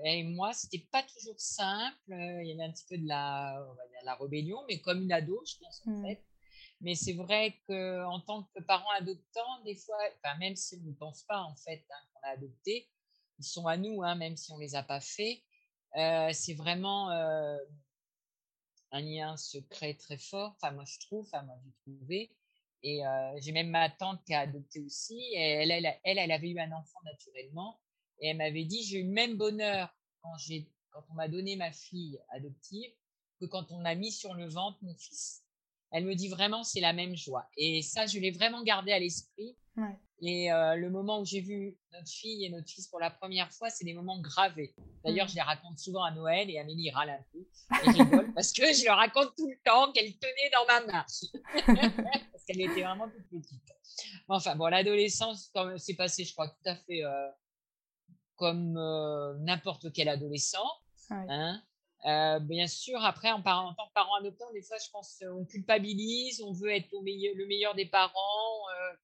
Et 0.05 0.23
moi, 0.23 0.51
c'était 0.53 0.85
pas 0.91 1.01
toujours 1.03 1.39
simple. 1.39 1.95
Il 2.09 2.45
y 2.47 2.51
avait 2.53 2.69
un 2.69 2.71
petit 2.71 2.85
peu 2.89 2.97
de 2.97 3.07
la, 3.07 3.57
la 4.03 4.15
rébellion, 4.15 4.59
mais 4.67 4.79
comme 4.81 5.01
une 5.01 5.11
ado, 5.13 5.41
je 5.45 5.55
pense, 5.63 5.81
en 5.87 5.91
Mm. 5.91 6.05
fait. 6.05 6.23
Mais 6.81 6.95
c'est 6.95 7.13
vrai 7.13 7.59
qu'en 7.67 8.19
tant 8.21 8.43
que 8.55 8.61
parent 8.63 8.89
adoptant, 8.97 9.61
des 9.63 9.75
fois, 9.75 9.97
enfin, 10.17 10.37
même 10.39 10.55
si 10.55 10.75
on 10.83 10.89
ne 10.89 10.93
pense 10.93 11.23
pas, 11.23 11.41
en 11.41 11.55
fait, 11.55 11.85
hein, 11.91 12.03
qu'on 12.13 12.27
a 12.27 12.31
adopté, 12.31 12.89
ils 13.39 13.45
sont 13.45 13.67
à 13.67 13.77
nous, 13.77 14.03
hein, 14.03 14.15
même 14.15 14.35
si 14.35 14.51
on 14.51 14.57
les 14.57 14.75
a 14.75 14.83
pas 14.83 14.99
faits. 14.99 15.39
Euh, 15.97 16.29
c'est 16.33 16.53
vraiment 16.53 17.11
euh, 17.11 17.57
un 18.91 19.01
lien 19.01 19.37
secret 19.37 19.93
très 19.95 20.17
fort. 20.17 20.55
Enfin, 20.55 20.71
moi, 20.71 20.85
je 20.85 20.99
trouve, 20.99 21.25
enfin, 21.25 21.43
moi, 21.43 21.55
j'ai 21.63 21.73
trouvé. 21.81 22.31
Et 22.83 23.05
euh, 23.05 23.39
j'ai 23.41 23.51
même 23.51 23.69
ma 23.69 23.89
tante 23.89 24.23
qui 24.25 24.33
a 24.33 24.41
adopté 24.41 24.81
aussi. 24.81 25.19
Et 25.33 25.39
elle, 25.39 25.71
elle, 25.71 25.99
elle, 26.03 26.31
avait 26.31 26.49
eu 26.49 26.59
un 26.59 26.71
enfant 26.71 26.99
naturellement. 27.03 27.79
Et 28.19 28.29
elle 28.29 28.37
m'avait 28.37 28.65
dit, 28.65 28.83
j'ai 28.83 28.99
eu 28.99 29.03
le 29.03 29.13
même 29.13 29.37
bonheur 29.37 29.95
quand, 30.21 30.35
quand 30.89 31.03
on 31.09 31.13
m'a 31.13 31.27
donné 31.27 31.55
ma 31.55 31.71
fille 31.71 32.19
adoptive 32.29 32.91
que 33.39 33.45
quand 33.45 33.71
on 33.71 33.85
a 33.85 33.95
mis 33.95 34.11
sur 34.11 34.33
le 34.33 34.47
ventre 34.47 34.77
mon 34.83 34.95
fils. 34.95 35.43
Elle 35.91 36.05
me 36.05 36.15
dit 36.15 36.29
vraiment, 36.29 36.63
c'est 36.63 36.79
la 36.79 36.93
même 36.93 37.15
joie. 37.15 37.47
Et 37.57 37.81
ça, 37.81 38.05
je 38.05 38.19
l'ai 38.19 38.31
vraiment 38.31 38.63
gardé 38.63 38.91
à 38.91 38.99
l'esprit. 38.99 39.55
Ouais. 39.77 39.97
Et 40.23 40.51
euh, 40.51 40.75
le 40.75 40.89
moment 40.91 41.19
où 41.19 41.25
j'ai 41.25 41.41
vu 41.41 41.77
notre 41.91 42.07
fille 42.07 42.45
et 42.45 42.49
notre 42.49 42.69
fils 42.69 42.87
pour 42.87 42.99
la 42.99 43.09
première 43.09 43.51
fois, 43.51 43.69
c'est 43.71 43.83
des 43.85 43.93
moments 43.93 44.21
gravés. 44.21 44.75
D'ailleurs, 45.03 45.25
Mm. 45.25 45.29
je 45.29 45.35
les 45.35 45.41
raconte 45.41 45.79
souvent 45.79 46.03
à 46.03 46.11
Noël 46.11 46.49
et 46.49 46.59
Amélie 46.59 46.91
râle 46.91 47.09
un 47.09 47.23
peu 47.33 47.39
et 47.39 47.89
rigole 47.91 48.31
parce 48.35 48.53
que 48.53 48.61
je 48.71 48.85
leur 48.85 48.97
raconte 48.97 49.35
tout 49.35 49.49
le 49.49 49.57
temps 49.65 49.91
qu'elle 49.91 50.13
tenait 50.17 50.51
dans 50.53 50.65
ma 50.67 50.93
main. 50.93 51.05
parce 52.31 52.43
qu'elle 52.45 52.61
était 52.61 52.83
vraiment 52.83 53.09
toute 53.09 53.27
petite. 53.29 53.63
Enfin, 54.27 54.55
bon, 54.55 54.67
l'adolescence, 54.67 55.51
c'est 55.77 55.95
passé, 55.95 56.23
je 56.23 56.33
crois, 56.33 56.47
tout 56.49 56.69
à 56.69 56.75
fait 56.75 57.03
euh, 57.03 57.27
comme 58.35 58.77
euh, 58.77 59.33
n'importe 59.39 59.91
quel 59.91 60.07
adolescent. 60.07 60.69
Ouais. 61.09 61.25
Hein. 61.29 61.61
Euh, 62.05 62.39
bien 62.39 62.67
sûr, 62.67 63.03
après, 63.03 63.31
en, 63.31 63.39
en 63.39 63.73
tant 63.73 63.87
que 63.87 63.93
parent 63.93 64.15
adoptant, 64.15 64.51
des 64.53 64.61
fois, 64.63 64.77
je 64.83 64.89
pense 64.91 65.19
qu'on 65.19 65.45
culpabilise, 65.45 66.41
on 66.41 66.51
veut 66.51 66.71
être 66.71 66.91
au 66.93 67.01
meilleur, 67.01 67.35
le 67.35 67.45
meilleur 67.45 67.75
des 67.75 67.85
parents, 67.85 68.69
euh, 68.69 68.95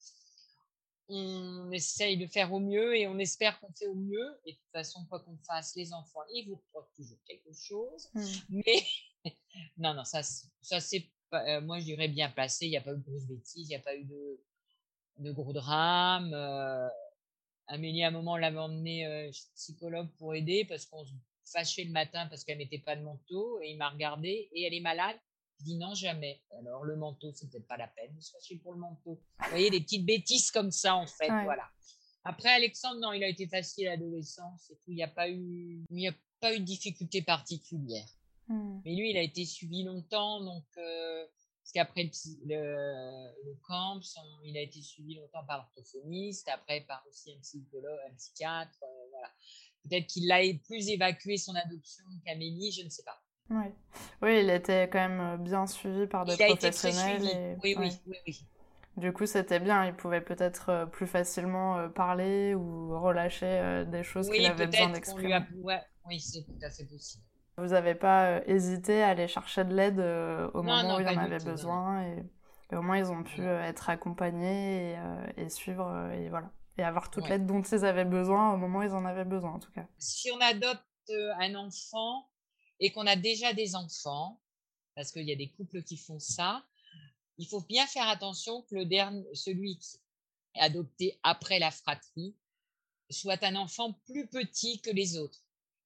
on 1.09 1.71
essaye 1.71 2.17
de 2.17 2.25
faire 2.27 2.51
au 2.51 2.59
mieux 2.59 2.95
et 2.95 3.07
on 3.07 3.17
espère 3.19 3.59
qu'on 3.59 3.71
fait 3.71 3.87
au 3.87 3.95
mieux. 3.95 4.39
Et 4.45 4.53
de 4.53 4.57
toute 4.57 4.71
façon, 4.71 5.05
quoi 5.05 5.19
qu'on 5.19 5.37
fasse, 5.37 5.75
les 5.75 5.93
enfants, 5.93 6.21
ils 6.33 6.47
vous 6.47 6.55
reprochent 6.55 6.93
toujours 6.95 7.19
quelque 7.25 7.53
chose. 7.53 8.09
Mm. 8.13 8.61
Mais 8.65 8.83
non, 9.77 9.93
non, 9.93 10.03
ça, 10.03 10.23
c'est- 10.23 10.47
ça 10.61 10.79
c'est 10.79 11.09
moi 11.63 11.77
je 11.79 11.83
dirais 11.83 12.07
bien 12.07 12.29
placé, 12.29 12.67
il 12.67 12.69
n'y 12.69 12.77
a 12.77 12.81
pas 12.81 12.93
eu 12.93 12.97
de 12.97 13.03
grosses 13.03 13.25
bêtises, 13.27 13.67
il 13.67 13.71
n'y 13.71 13.75
a 13.75 13.79
pas 13.79 13.93
eu 13.97 14.05
de, 14.05 14.39
de 15.17 15.31
gros 15.33 15.51
drames. 15.51 16.33
Amélie, 17.67 18.03
à 18.03 18.07
un 18.07 18.11
moment, 18.11 18.37
l'avait 18.37 18.59
emmenée 18.59 19.29
chez 19.33 19.43
psychologue 19.55 20.07
pour 20.17 20.33
aider 20.35 20.63
parce 20.63 20.85
qu'on 20.85 21.03
se 21.03 21.11
fâchait 21.51 21.83
le 21.83 21.91
matin 21.91 22.27
parce 22.27 22.43
qu'elle 22.43 22.57
mettait 22.57 22.79
pas 22.79 22.95
de 22.95 23.01
manteau 23.01 23.59
et 23.61 23.71
il 23.71 23.77
m'a 23.77 23.89
regardé 23.89 24.49
et 24.51 24.63
elle 24.63 24.73
est 24.73 24.81
malade. 24.81 25.17
Je 25.59 25.65
dis 25.65 25.77
non, 25.77 25.95
jamais. 25.95 26.41
Alors, 26.59 26.83
le 26.83 26.95
manteau, 26.95 27.31
c'est 27.33 27.49
peut-être 27.49 27.67
pas 27.67 27.77
la 27.77 27.87
peine 27.87 28.13
de 28.15 28.21
se 28.21 28.31
fâcher 28.31 28.57
pour 28.57 28.73
le 28.73 28.79
manteau. 28.79 29.19
Vous 29.39 29.49
voyez, 29.49 29.71
des 29.71 29.81
petites 29.81 30.05
bêtises 30.05 30.51
comme 30.51 30.71
ça, 30.71 30.95
en 30.95 31.07
fait. 31.07 31.29
Voilà. 31.29 31.67
Après, 32.23 32.49
Alexandre, 32.49 32.99
non, 32.99 33.13
il 33.13 33.23
a 33.23 33.27
été 33.27 33.47
facile 33.47 33.87
à 33.87 33.91
l'adolescence 33.91 34.69
et 34.69 34.75
tout. 34.75 34.91
Il 34.91 34.95
n'y 34.95 35.03
a 35.03 35.07
pas 35.07 35.29
eu, 35.29 35.83
il 35.89 35.95
n'y 35.95 36.07
a 36.07 36.13
pas 36.39 36.53
eu 36.53 36.59
de 36.59 36.65
difficulté 36.65 37.21
particulière. 37.21 38.07
Mmh. 38.47 38.81
Mais 38.85 38.95
lui, 38.95 39.09
il 39.11 39.17
a 39.17 39.21
été 39.21 39.45
suivi 39.45 39.83
longtemps, 39.83 40.41
donc 40.41 40.65
euh, 40.77 41.25
parce 41.63 41.71
qu'après 41.73 42.09
le, 42.45 43.45
le, 43.45 43.55
camp, 43.67 43.99
il 44.43 44.57
a 44.57 44.61
été 44.61 44.81
suivi 44.81 45.15
longtemps 45.15 45.45
par 45.45 45.57
l'orthophoniste, 45.57 46.47
après 46.49 46.81
par 46.81 47.03
aussi 47.09 47.33
un 47.33 47.39
psychologue, 47.41 47.99
un 48.09 48.15
psychiatre, 48.15 48.83
euh, 48.83 49.09
voilà. 49.11 49.31
Peut-être 49.89 50.07
qu'il 50.07 50.31
a 50.31 50.39
plus 50.65 50.89
évacué 50.89 51.37
son 51.37 51.55
adoption 51.55 52.03
qu'Amélie, 52.25 52.71
je 52.71 52.83
ne 52.83 52.89
sais 52.89 53.03
pas. 53.03 53.21
Oui. 53.49 53.65
oui, 54.21 54.41
il 54.41 54.49
était 54.49 54.89
quand 54.89 55.07
même 55.07 55.19
euh, 55.19 55.37
bien 55.37 55.67
suivi 55.67 56.05
par 56.07 56.25
des 56.25 56.35
professionnels. 56.35 57.57
Oui, 57.63 57.75
oui, 57.79 57.91
oui, 58.07 58.17
oui, 58.27 58.45
Du 58.97 59.13
coup, 59.13 59.25
c'était 59.25 59.59
bien. 59.59 59.85
Il 59.85 59.93
pouvait 59.93 60.21
peut-être 60.21 60.69
euh, 60.69 60.85
plus 60.85 61.07
facilement 61.07 61.77
euh, 61.77 61.87
parler 61.87 62.55
ou 62.55 62.99
relâcher 62.99 63.85
des 63.87 64.03
choses 64.03 64.29
qu'il 64.29 64.45
avait 64.45 64.67
besoin 64.67 64.89
d'exprimer. 64.89 65.39
Oui, 66.05 66.19
c'est 66.19 66.43
tout 66.43 66.59
à 66.61 66.69
fait 66.69 66.85
possible. 66.85 67.23
Vous 67.57 67.67
n'avez 67.67 67.95
pas 67.95 68.45
hésité 68.45 69.01
à 69.01 69.09
aller 69.09 69.27
chercher 69.27 69.63
de 69.65 69.73
l'aide 69.73 69.99
au 70.53 70.61
moment 70.61 70.97
où 70.97 70.99
il 70.99 71.07
en 71.07 71.17
avait 71.17 71.43
besoin 71.43 72.03
et, 72.03 72.23
au 72.75 72.81
moins 72.81 72.97
ils 72.97 73.09
ont 73.11 73.23
pu 73.23 73.41
être 73.41 73.89
accompagnés 73.89 74.91
et, 74.91 75.41
et 75.41 75.49
suivre 75.49 76.11
et 76.13 76.29
voilà 76.29 76.51
et 76.77 76.83
avoir 76.83 77.09
toute 77.09 77.27
l'aide 77.27 77.45
dont 77.45 77.61
ils 77.61 77.85
avaient 77.85 78.05
besoin 78.05 78.53
au 78.53 78.57
moment 78.57 78.79
où 78.79 78.83
ils 78.83 78.91
en 78.91 79.05
avaient 79.05 79.25
besoin 79.25 79.53
en 79.53 79.59
tout 79.59 79.71
cas. 79.71 79.87
Si 79.97 80.31
on 80.31 80.39
adopte 80.39 80.83
un 81.39 81.55
enfant 81.55 82.29
et 82.79 82.91
qu'on 82.91 83.07
a 83.07 83.15
déjà 83.15 83.53
des 83.53 83.75
enfants, 83.75 84.39
parce 84.95 85.11
qu'il 85.11 85.27
y 85.27 85.31
a 85.31 85.35
des 85.35 85.49
couples 85.49 85.83
qui 85.83 85.97
font 85.97 86.19
ça, 86.19 86.65
il 87.37 87.47
faut 87.47 87.61
bien 87.61 87.85
faire 87.85 88.07
attention 88.07 88.63
que 88.63 88.75
le 88.75 88.85
dernier, 88.85 89.23
celui 89.33 89.77
qui 89.77 89.97
est 90.55 90.59
adopté 90.59 91.19
après 91.23 91.59
la 91.59 91.71
fratrie 91.71 92.35
soit 93.09 93.43
un 93.43 93.55
enfant 93.55 93.93
plus 94.05 94.27
petit 94.27 94.81
que 94.81 94.89
les 94.89 95.17
autres. 95.17 95.41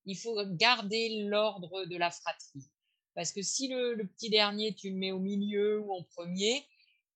Il 0.05 0.17
faut 0.17 0.35
garder 0.55 1.25
l'ordre 1.25 1.85
de 1.85 1.95
la 1.95 2.09
fratrie. 2.09 2.67
Parce 3.13 3.31
que 3.31 3.41
si 3.41 3.67
le, 3.67 3.93
le, 3.93 4.07
petit 4.07 4.29
dernier, 4.29 4.73
tu 4.73 4.89
le 4.89 4.95
mets 4.95 5.11
au 5.11 5.19
milieu 5.19 5.81
ou 5.81 5.93
en 5.93 6.03
premier, 6.03 6.65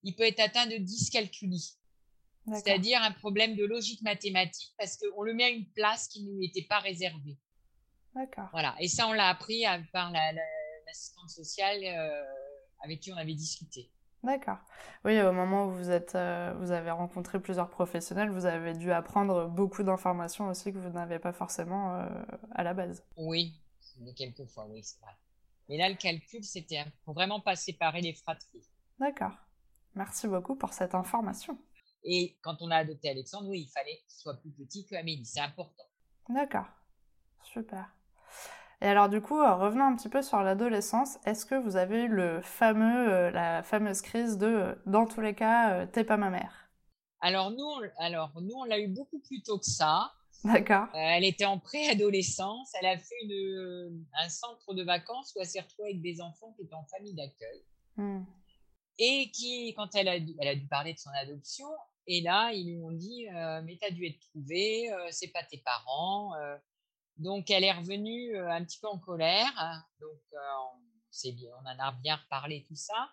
il 0.04 0.16
peut 0.16 0.24
être 0.24 0.42
atteint 0.42 0.68
de 0.68 0.78
dyscalculie. 0.78 1.78
C'est-à-dire 2.54 3.02
un 3.02 3.12
problème 3.12 3.56
de 3.56 3.66
logique 3.66 4.02
mathématique 4.04 4.74
parce 4.78 4.98
qu'on 4.98 5.24
le 5.24 5.34
met 5.34 5.46
à 5.46 5.50
une 5.50 5.66
place 5.72 6.08
qui 6.08 6.24
ne 6.24 6.38
lui 6.38 6.46
était 6.46 6.66
pas 6.68 6.80
réservée. 6.80 7.38
D'accord. 8.14 8.50
Voilà. 8.52 8.76
Et 8.80 8.88
ça, 8.88 9.08
on 9.08 9.14
l'a 9.14 9.30
appris 9.30 9.64
par 9.92 10.12
l'assistante 10.12 11.30
sociale 11.30 11.80
euh, 11.84 12.24
avec 12.84 13.00
qui 13.00 13.12
on 13.12 13.18
avait 13.18 13.34
discuté. 13.34 13.92
D'accord. 14.24 14.58
Oui, 15.04 15.22
au 15.22 15.32
moment 15.32 15.68
où 15.68 15.72
vous, 15.72 15.92
êtes, 15.92 16.16
euh, 16.16 16.54
vous 16.60 16.72
avez 16.72 16.90
rencontré 16.90 17.40
plusieurs 17.40 17.70
professionnels, 17.70 18.30
vous 18.30 18.46
avez 18.46 18.74
dû 18.74 18.92
apprendre 18.92 19.48
beaucoup 19.48 19.84
d'informations 19.84 20.48
aussi 20.48 20.74
que 20.74 20.80
vous 20.80 20.90
n'avez 20.90 21.20
pas 21.20 21.34
forcément 21.34 21.96
euh, 21.96 22.08
à 22.52 22.64
la 22.64 22.74
base. 22.74 23.04
Oui, 23.18 23.54
quelquefois, 24.16 24.66
oui, 24.70 24.84
c'est 24.84 25.00
vrai. 25.02 25.12
Mais 25.70 25.78
là, 25.78 25.90
le 25.90 25.96
calcul, 25.96 26.44
c'était 26.44 26.84
pour 27.04 27.14
vraiment 27.14 27.40
pas 27.40 27.56
séparer 27.56 28.02
les 28.02 28.14
fratries. 28.14 28.68
D'accord. 29.00 29.34
Merci 29.94 30.28
beaucoup 30.28 30.56
pour 30.56 30.74
cette 30.74 30.96
information. 30.96 31.58
Et 32.06 32.38
quand 32.42 32.62
on 32.62 32.70
a 32.70 32.78
adopté 32.78 33.10
Alexandre, 33.10 33.50
oui, 33.50 33.62
il 33.62 33.70
fallait 33.70 33.98
qu'il 34.08 34.16
soit 34.16 34.36
plus 34.36 34.52
petit 34.52 34.86
que 34.86 34.96
Amélie. 34.96 35.26
C'est 35.26 35.40
important. 35.40 35.84
D'accord. 36.30 36.68
Super. 37.44 37.90
Et 38.82 38.88
alors 38.88 39.10
du 39.10 39.22
coup, 39.22 39.40
euh, 39.40 39.56
revenons 39.56 39.86
un 39.86 39.96
petit 39.96 40.10
peu 40.10 40.22
sur 40.22 40.42
l'adolescence. 40.42 41.18
Est-ce 41.26 41.46
que 41.46 41.56
vous 41.56 41.76
avez 41.76 42.04
eu 42.04 42.08
le 42.08 42.42
fameux, 42.42 43.12
euh, 43.12 43.32
la 43.32 43.64
fameuse 43.64 44.02
crise 44.02 44.38
de 44.38 44.46
euh, 44.46 44.76
dans 44.86 45.08
tous 45.08 45.22
les 45.22 45.34
cas, 45.34 45.88
t'es 45.88 46.04
pas 46.04 46.18
ma 46.18 46.30
mère 46.30 46.70
Alors 47.22 47.52
nous, 47.52 47.64
on, 47.64 47.82
alors 47.98 48.32
nous, 48.42 48.54
on 48.56 48.64
l'a 48.66 48.80
eu 48.80 48.88
beaucoup 48.88 49.20
plus 49.20 49.42
tôt 49.42 49.58
que 49.58 49.66
ça. 49.66 50.12
D'accord. 50.44 50.88
elle 50.94 51.24
était 51.24 51.46
en 51.46 51.58
préadolescence. 51.58 52.72
Elle 52.80 52.86
a 52.88 52.98
fait 53.00 53.16
un 54.20 54.30
centre 54.30 54.76
de 54.76 54.84
vacances 54.84 55.34
où 55.36 55.40
elle 55.40 55.48
s'est 55.48 55.62
retrouvée 55.62 55.90
avec 55.90 56.02
des 56.02 56.22
enfants 56.22 56.54
qui 56.56 56.64
étaient 56.64 56.76
en 56.76 56.86
famille 56.86 57.16
d'accueil. 57.16 57.64
Hmm. 57.96 58.24
Et 59.00 59.32
qui, 59.32 59.74
quand 59.76 59.96
elle 59.96 60.08
a, 60.08 60.16
elle 60.18 60.48
a 60.48 60.56
dû 60.56 60.68
parler 60.68 60.94
de 60.94 61.00
son 61.00 61.10
adoption, 61.20 61.68
et 62.08 62.22
là, 62.22 62.52
ils 62.54 62.68
lui 62.68 62.84
ont 62.84 62.92
dit, 62.92 63.28
mais 63.64 63.78
t'as 63.80 63.92
dû 63.92 64.06
être 64.06 64.20
trouvé, 64.20 64.90
c'est 65.12 65.30
pas 65.30 65.44
tes 65.44 65.58
parents. 65.60 66.34
Donc, 67.18 67.50
elle 67.50 67.64
est 67.64 67.72
revenue 67.72 68.38
un 68.38 68.64
petit 68.64 68.80
peu 68.80 68.88
en 68.88 69.00
colère. 69.00 69.86
Donc, 70.00 70.20
on, 70.34 71.32
bien, 71.32 71.50
on 71.62 71.66
en 71.66 71.80
a 71.80 71.92
bien 71.94 72.16
reparlé, 72.18 72.66
tout 72.68 72.76
ça. 72.76 73.12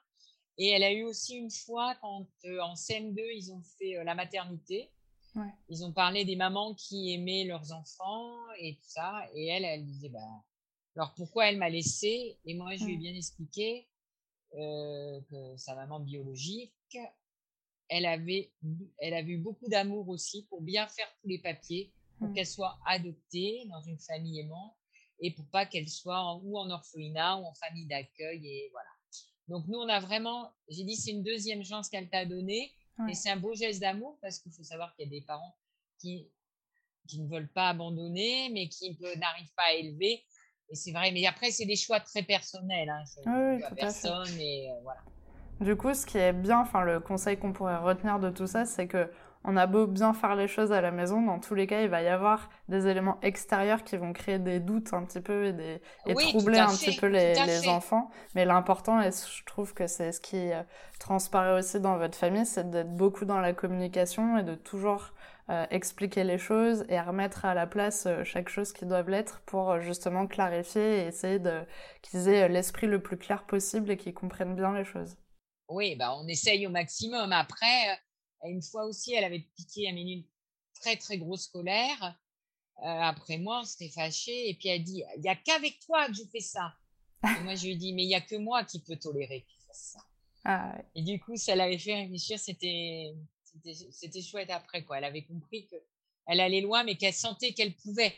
Et 0.58 0.68
elle 0.68 0.82
a 0.82 0.92
eu 0.92 1.04
aussi 1.04 1.36
une 1.36 1.50
fois, 1.50 1.94
quand 2.00 2.26
en 2.60 2.74
CM2, 2.74 3.20
ils 3.34 3.52
ont 3.52 3.62
fait 3.78 4.04
la 4.04 4.14
maternité. 4.14 4.90
Ils 5.68 5.84
ont 5.84 5.92
parlé 5.92 6.26
des 6.26 6.36
mamans 6.36 6.74
qui 6.74 7.14
aimaient 7.14 7.44
leurs 7.44 7.72
enfants 7.72 8.34
et 8.58 8.74
tout 8.74 8.88
ça. 8.88 9.26
Et 9.34 9.46
elle, 9.46 9.64
elle 9.64 9.86
disait, 9.86 10.10
bah, 10.10 10.44
alors 10.96 11.14
pourquoi 11.14 11.48
elle 11.48 11.56
m'a 11.56 11.70
laissé 11.70 12.38
Et 12.44 12.54
moi, 12.54 12.76
je 12.76 12.84
lui 12.84 12.94
ai 12.94 12.96
mmh. 12.96 13.00
bien 13.00 13.14
expliqué 13.14 13.88
que 14.52 15.56
sa 15.56 15.74
maman 15.74 16.00
biologique, 16.00 16.98
elle 17.92 18.06
avait, 18.06 18.50
elle 18.98 19.12
avait 19.12 19.32
eu 19.32 19.38
beaucoup 19.38 19.68
d'amour 19.68 20.08
aussi 20.08 20.46
pour 20.48 20.62
bien 20.62 20.88
faire 20.88 21.06
tous 21.20 21.28
les 21.28 21.38
papiers 21.38 21.92
pour 22.18 22.28
mmh. 22.28 22.34
qu'elle 22.34 22.46
soit 22.46 22.78
adoptée 22.86 23.66
dans 23.68 23.82
une 23.82 23.98
famille 23.98 24.40
aimante 24.40 24.74
et 25.20 25.30
pour 25.32 25.46
pas 25.48 25.66
qu'elle 25.66 25.88
soit 25.88 26.18
en, 26.18 26.40
ou 26.42 26.58
en 26.58 26.70
orphelinat 26.70 27.36
ou 27.36 27.44
en 27.44 27.54
famille 27.54 27.86
d'accueil 27.86 28.46
et 28.46 28.68
voilà. 28.72 28.88
Donc 29.48 29.68
nous 29.68 29.78
on 29.78 29.88
a 29.88 30.00
vraiment, 30.00 30.54
j'ai 30.68 30.84
dit 30.84 30.96
c'est 30.96 31.10
une 31.10 31.22
deuxième 31.22 31.62
chance 31.64 31.90
qu'elle 31.90 32.08
t'a 32.08 32.24
donnée 32.24 32.72
et 33.10 33.14
c'est 33.14 33.30
un 33.30 33.36
beau 33.36 33.54
geste 33.54 33.80
d'amour 33.80 34.18
parce 34.22 34.38
qu'il 34.38 34.52
faut 34.52 34.64
savoir 34.64 34.94
qu'il 34.94 35.04
y 35.04 35.08
a 35.08 35.10
des 35.10 35.24
parents 35.26 35.54
qui 35.98 36.30
qui 37.08 37.20
ne 37.20 37.28
veulent 37.28 37.52
pas 37.52 37.70
abandonner 37.70 38.48
mais 38.50 38.68
qui 38.68 38.96
n'arrivent 39.16 39.54
pas 39.56 39.64
à 39.64 39.72
élever 39.72 40.24
et 40.68 40.76
c'est 40.76 40.92
vrai 40.92 41.10
mais 41.10 41.26
après 41.26 41.50
c'est 41.50 41.66
des 41.66 41.76
choix 41.76 42.00
très 42.00 42.22
personnels 42.22 42.88
hein, 42.88 43.02
oui, 43.26 43.62
personne 43.76 44.38
et 44.38 44.70
euh, 44.70 44.80
voilà. 44.82 45.02
Du 45.62 45.76
coup, 45.76 45.94
ce 45.94 46.06
qui 46.06 46.18
est 46.18 46.32
bien, 46.32 46.58
enfin 46.58 46.82
le 46.82 46.98
conseil 46.98 47.38
qu'on 47.38 47.52
pourrait 47.52 47.76
retenir 47.76 48.18
de 48.18 48.30
tout 48.30 48.46
ça, 48.48 48.64
c'est 48.64 48.88
que 48.88 49.08
on 49.44 49.56
a 49.56 49.66
beau 49.66 49.86
bien 49.86 50.12
faire 50.12 50.36
les 50.36 50.48
choses 50.48 50.72
à 50.72 50.80
la 50.80 50.90
maison, 50.90 51.22
dans 51.22 51.38
tous 51.38 51.54
les 51.54 51.66
cas, 51.66 51.82
il 51.82 51.88
va 51.88 52.02
y 52.02 52.08
avoir 52.08 52.48
des 52.68 52.86
éléments 52.86 53.18
extérieurs 53.22 53.82
qui 53.84 53.96
vont 53.96 54.12
créer 54.12 54.38
des 54.38 54.60
doutes 54.60 54.92
un 54.92 55.04
petit 55.04 55.20
peu 55.20 55.46
et, 55.46 55.52
des, 55.52 55.80
et 56.06 56.14
troubler 56.14 56.58
un 56.58 56.68
petit 56.68 56.92
peu 56.92 57.06
les, 57.06 57.34
les 57.44 57.68
enfants. 57.68 58.10
Mais 58.34 58.44
l'important, 58.44 59.00
et 59.00 59.10
je 59.10 59.44
trouve 59.44 59.74
que 59.74 59.86
c'est 59.86 60.12
ce 60.12 60.20
qui 60.20 60.52
euh, 60.52 60.62
transparaît 61.00 61.58
aussi 61.58 61.80
dans 61.80 61.96
votre 61.96 62.16
famille, 62.16 62.46
c'est 62.46 62.70
d'être 62.70 62.94
beaucoup 62.94 63.24
dans 63.24 63.40
la 63.40 63.52
communication 63.52 64.38
et 64.38 64.44
de 64.44 64.54
toujours 64.54 65.12
euh, 65.50 65.66
expliquer 65.70 66.24
les 66.24 66.38
choses 66.38 66.84
et 66.88 67.00
remettre 67.00 67.44
à 67.44 67.54
la 67.54 67.66
place 67.66 68.06
euh, 68.06 68.22
chaque 68.24 68.48
chose 68.48 68.72
qui 68.72 68.86
doit 68.86 69.02
l'être 69.02 69.42
pour 69.46 69.80
justement 69.80 70.26
clarifier 70.28 71.02
et 71.02 71.06
essayer 71.08 71.40
de 71.40 71.62
qu'ils 72.02 72.28
aient 72.28 72.48
l'esprit 72.48 72.86
le 72.86 73.00
plus 73.00 73.16
clair 73.16 73.42
possible 73.44 73.90
et 73.90 73.96
qu'ils 73.96 74.14
comprennent 74.14 74.54
bien 74.54 74.72
les 74.72 74.84
choses. 74.84 75.16
Oui, 75.72 75.96
bah 75.96 76.14
on 76.16 76.28
essaye 76.28 76.66
au 76.66 76.70
maximum. 76.70 77.32
Après, 77.32 77.98
une 78.44 78.62
fois 78.62 78.84
aussi, 78.84 79.14
elle 79.14 79.24
avait 79.24 79.46
piqué 79.56 79.88
à 79.88 79.90
une 79.90 80.24
très 80.80 80.96
très 80.96 81.18
grosse 81.18 81.48
colère. 81.48 82.18
Euh, 82.78 82.84
après 82.84 83.38
moi, 83.38 83.60
on 83.60 83.64
s'était 83.64 83.90
fâché 83.90 84.50
et 84.50 84.54
puis 84.54 84.68
elle 84.68 84.82
dit 84.82 85.02
il 85.16 85.22
n'y 85.22 85.28
a 85.28 85.36
qu'avec 85.36 85.78
toi 85.80 86.06
que 86.08 86.14
je 86.14 86.24
fais 86.30 86.40
ça. 86.40 86.74
Et 87.24 87.42
moi, 87.42 87.54
je 87.54 87.66
lui 87.66 87.76
dis 87.76 87.92
mais 87.94 88.02
il 88.02 88.08
n'y 88.08 88.14
a 88.14 88.20
que 88.20 88.36
moi 88.36 88.64
qui 88.64 88.80
peux 88.80 88.96
tolérer 88.96 89.46
qu'il 89.48 89.60
fasse 89.66 89.92
ça. 89.94 90.00
Ah, 90.44 90.76
et 90.94 91.02
du 91.02 91.20
coup, 91.20 91.36
ça 91.36 91.54
l'avait 91.54 91.78
fait 91.78 91.94
réfléchir. 91.94 92.38
C'était 92.38 93.14
c'était 93.90 94.22
chouette 94.22 94.50
après 94.50 94.84
quoi. 94.84 94.98
Elle 94.98 95.04
avait 95.04 95.24
compris 95.24 95.66
que 95.66 95.76
elle 96.26 96.40
allait 96.40 96.60
loin, 96.60 96.84
mais 96.84 96.96
qu'elle 96.96 97.14
sentait 97.14 97.52
qu'elle 97.52 97.74
pouvait. 97.74 98.14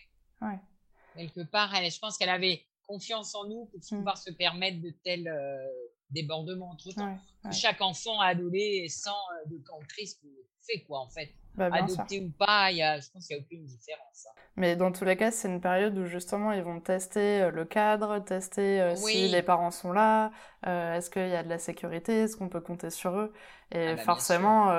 Quelque 1.15 1.43
part, 1.43 1.75
elle, 1.75 1.91
je 1.91 1.99
pense 1.99 2.19
qu'elle 2.19 2.29
avait 2.29 2.65
confiance 2.87 3.35
en 3.35 3.47
nous 3.47 3.67
pour 3.67 3.79
mmh. 3.79 3.97
pouvoir 3.97 4.19
se 4.19 4.31
permettre 4.31 4.81
de 4.81 4.91
tels 5.05 5.29
euh, 5.29 5.84
débordements 6.15 6.71
entre 6.71 6.93
temps. 6.95 7.19
Chaque 7.53 7.81
enfant 7.81 8.21
adolescent 8.21 9.11
euh, 9.11 9.51
de 9.51 9.59
camp 9.59 9.79
Christ 9.89 10.21
fait 10.67 10.81
quoi 10.81 11.01
en 11.01 11.09
fait. 11.09 11.31
Bah, 11.57 11.69
Adopté 11.73 12.21
ou 12.21 12.31
pas, 12.31 12.73
y 12.73 12.83
a, 12.83 12.99
je 12.99 13.09
pense 13.11 13.29
qu'il 13.29 13.37
n'y 13.37 13.43
a 13.43 13.45
aucune 13.45 13.65
différence. 13.65 14.27
Hein. 14.27 14.41
Mais 14.57 14.75
dans 14.75 14.91
tous 14.91 15.05
les 15.05 15.17
cas, 15.17 15.31
c'est 15.31 15.47
une 15.47 15.61
période 15.61 15.97
où 15.97 16.05
justement 16.07 16.51
ils 16.51 16.63
vont 16.63 16.81
tester 16.81 17.43
euh, 17.43 17.51
le 17.51 17.65
cadre, 17.65 18.19
tester 18.19 18.81
euh, 18.81 18.97
si 18.97 19.29
les 19.29 19.43
parents 19.43 19.71
sont 19.71 19.93
là, 19.93 20.33
est-ce 20.65 21.11
qu'il 21.11 21.29
y 21.29 21.37
a 21.37 21.43
de 21.43 21.49
la 21.49 21.59
sécurité, 21.59 22.23
est-ce 22.23 22.37
qu'on 22.37 22.49
peut 22.49 22.61
compter 22.61 22.91
sur 22.91 23.17
eux? 23.17 23.33
Et 23.71 23.89
ah 23.89 23.95
bah, 23.95 24.03
forcément, 24.03 24.71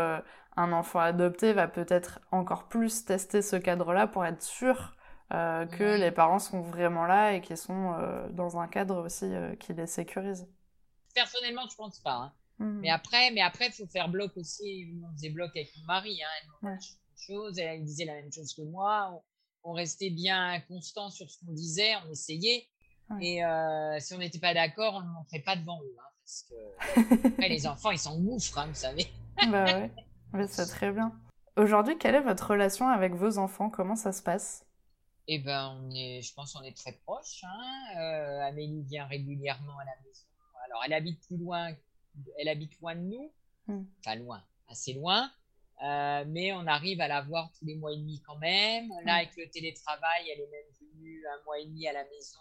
un 0.57 0.71
enfant 0.73 0.99
adopté 0.99 1.53
va 1.53 1.67
peut-être 1.67 2.19
encore 2.31 2.67
plus 2.67 3.05
tester 3.05 3.41
ce 3.41 3.55
cadre-là 3.55 4.07
pour 4.07 4.25
être 4.25 4.41
sûr 4.41 4.95
que 5.29 5.97
les 5.99 6.11
parents 6.11 6.39
sont 6.39 6.61
vraiment 6.61 7.05
là 7.05 7.33
et 7.33 7.41
qu'ils 7.41 7.57
sont 7.57 7.95
dans 8.31 8.57
un 8.57 8.67
cadre 8.67 9.05
aussi 9.05 9.31
qui 9.59 9.73
les 9.73 9.87
sécurise. 9.87 10.47
Personnellement, 11.15 11.67
je 11.69 11.75
pense 11.75 11.99
pas. 11.99 12.15
Hein. 12.15 12.33
Mmh. 12.59 12.79
Mais 12.81 12.89
après, 12.89 13.31
mais 13.31 13.41
après, 13.41 13.71
faut 13.71 13.87
faire 13.87 14.09
bloc 14.09 14.37
aussi. 14.37 14.93
On 15.03 15.11
faisait 15.15 15.29
bloc 15.29 15.49
avec 15.55 15.71
mon 15.77 15.85
mari. 15.85 16.19
Hein. 16.21 16.47
Elle, 16.63 16.77
chose, 17.17 17.57
elle 17.57 17.83
disait 17.83 18.05
la 18.05 18.13
même 18.13 18.31
chose 18.31 18.53
que 18.53 18.61
moi. 18.61 19.23
On, 19.63 19.73
restait 19.73 20.11
bien 20.11 20.61
constant 20.67 21.09
sur 21.09 21.29
ce 21.29 21.39
qu'on 21.39 21.51
disait, 21.51 21.95
on 22.05 22.11
essayait. 22.11 22.67
Et 23.19 23.43
euh, 23.43 23.99
si 23.99 24.13
on 24.13 24.19
n'était 24.19 24.39
pas 24.39 24.53
d'accord, 24.53 24.95
on 24.95 25.01
ne 25.01 25.11
montrait 25.11 25.39
pas 25.39 25.55
devant 25.55 25.81
eux. 25.81 25.95
Hein, 25.99 26.09
parce 26.21 26.45
que 26.49 27.27
après, 27.27 27.49
les 27.49 27.65
enfants, 27.65 27.89
ils 27.89 27.97
s'engouffrent, 27.97 28.59
hein, 28.59 28.67
vous 28.67 28.75
savez. 28.75 29.07
bah 29.49 29.89
ouais, 30.33 30.47
c'est 30.47 30.65
très 30.67 30.91
bien. 30.91 31.19
Aujourd'hui, 31.57 31.97
quelle 31.97 32.15
est 32.15 32.21
votre 32.21 32.51
relation 32.51 32.87
avec 32.89 33.13
vos 33.13 33.37
enfants? 33.39 33.69
Comment 33.69 33.95
ça 33.95 34.11
se 34.11 34.21
passe? 34.21 34.65
Eh 35.27 35.39
ben, 35.39 35.79
on 35.81 35.89
est, 35.91 36.21
je 36.21 36.33
pense 36.33 36.53
qu'on 36.53 36.63
est 36.63 36.75
très 36.75 36.91
proches. 36.91 37.43
Hein. 37.43 37.97
Euh, 37.97 38.47
Amélie 38.47 38.83
vient 38.83 39.07
régulièrement 39.07 39.77
à 39.79 39.85
la 39.85 39.95
maison. 40.05 40.25
Alors, 40.75 40.83
elle 40.85 40.93
habite 40.93 41.25
plus 41.25 41.37
loin, 41.37 41.73
elle 42.37 42.49
habite 42.49 42.79
loin 42.81 42.95
de 42.95 43.01
nous, 43.01 43.31
hmm. 43.67 43.83
enfin 43.99 44.15
loin, 44.15 44.43
assez 44.67 44.93
loin. 44.93 45.31
Euh, 45.83 46.23
mais 46.27 46.53
on 46.53 46.67
arrive 46.67 47.01
à 47.01 47.07
la 47.07 47.21
voir 47.21 47.51
tous 47.57 47.65
les 47.65 47.75
mois 47.75 47.93
et 47.93 47.97
demi 47.97 48.21
quand 48.21 48.37
même. 48.37 48.89
Là, 49.05 49.15
hmm. 49.15 49.19
avec 49.19 49.37
le 49.37 49.49
télétravail, 49.49 50.29
elle 50.29 50.41
est 50.41 50.51
même 50.51 50.71
venue 50.79 51.25
un 51.27 51.43
mois 51.45 51.59
et 51.59 51.65
demi 51.65 51.87
à 51.87 51.93
la 51.93 52.03
maison 52.03 52.39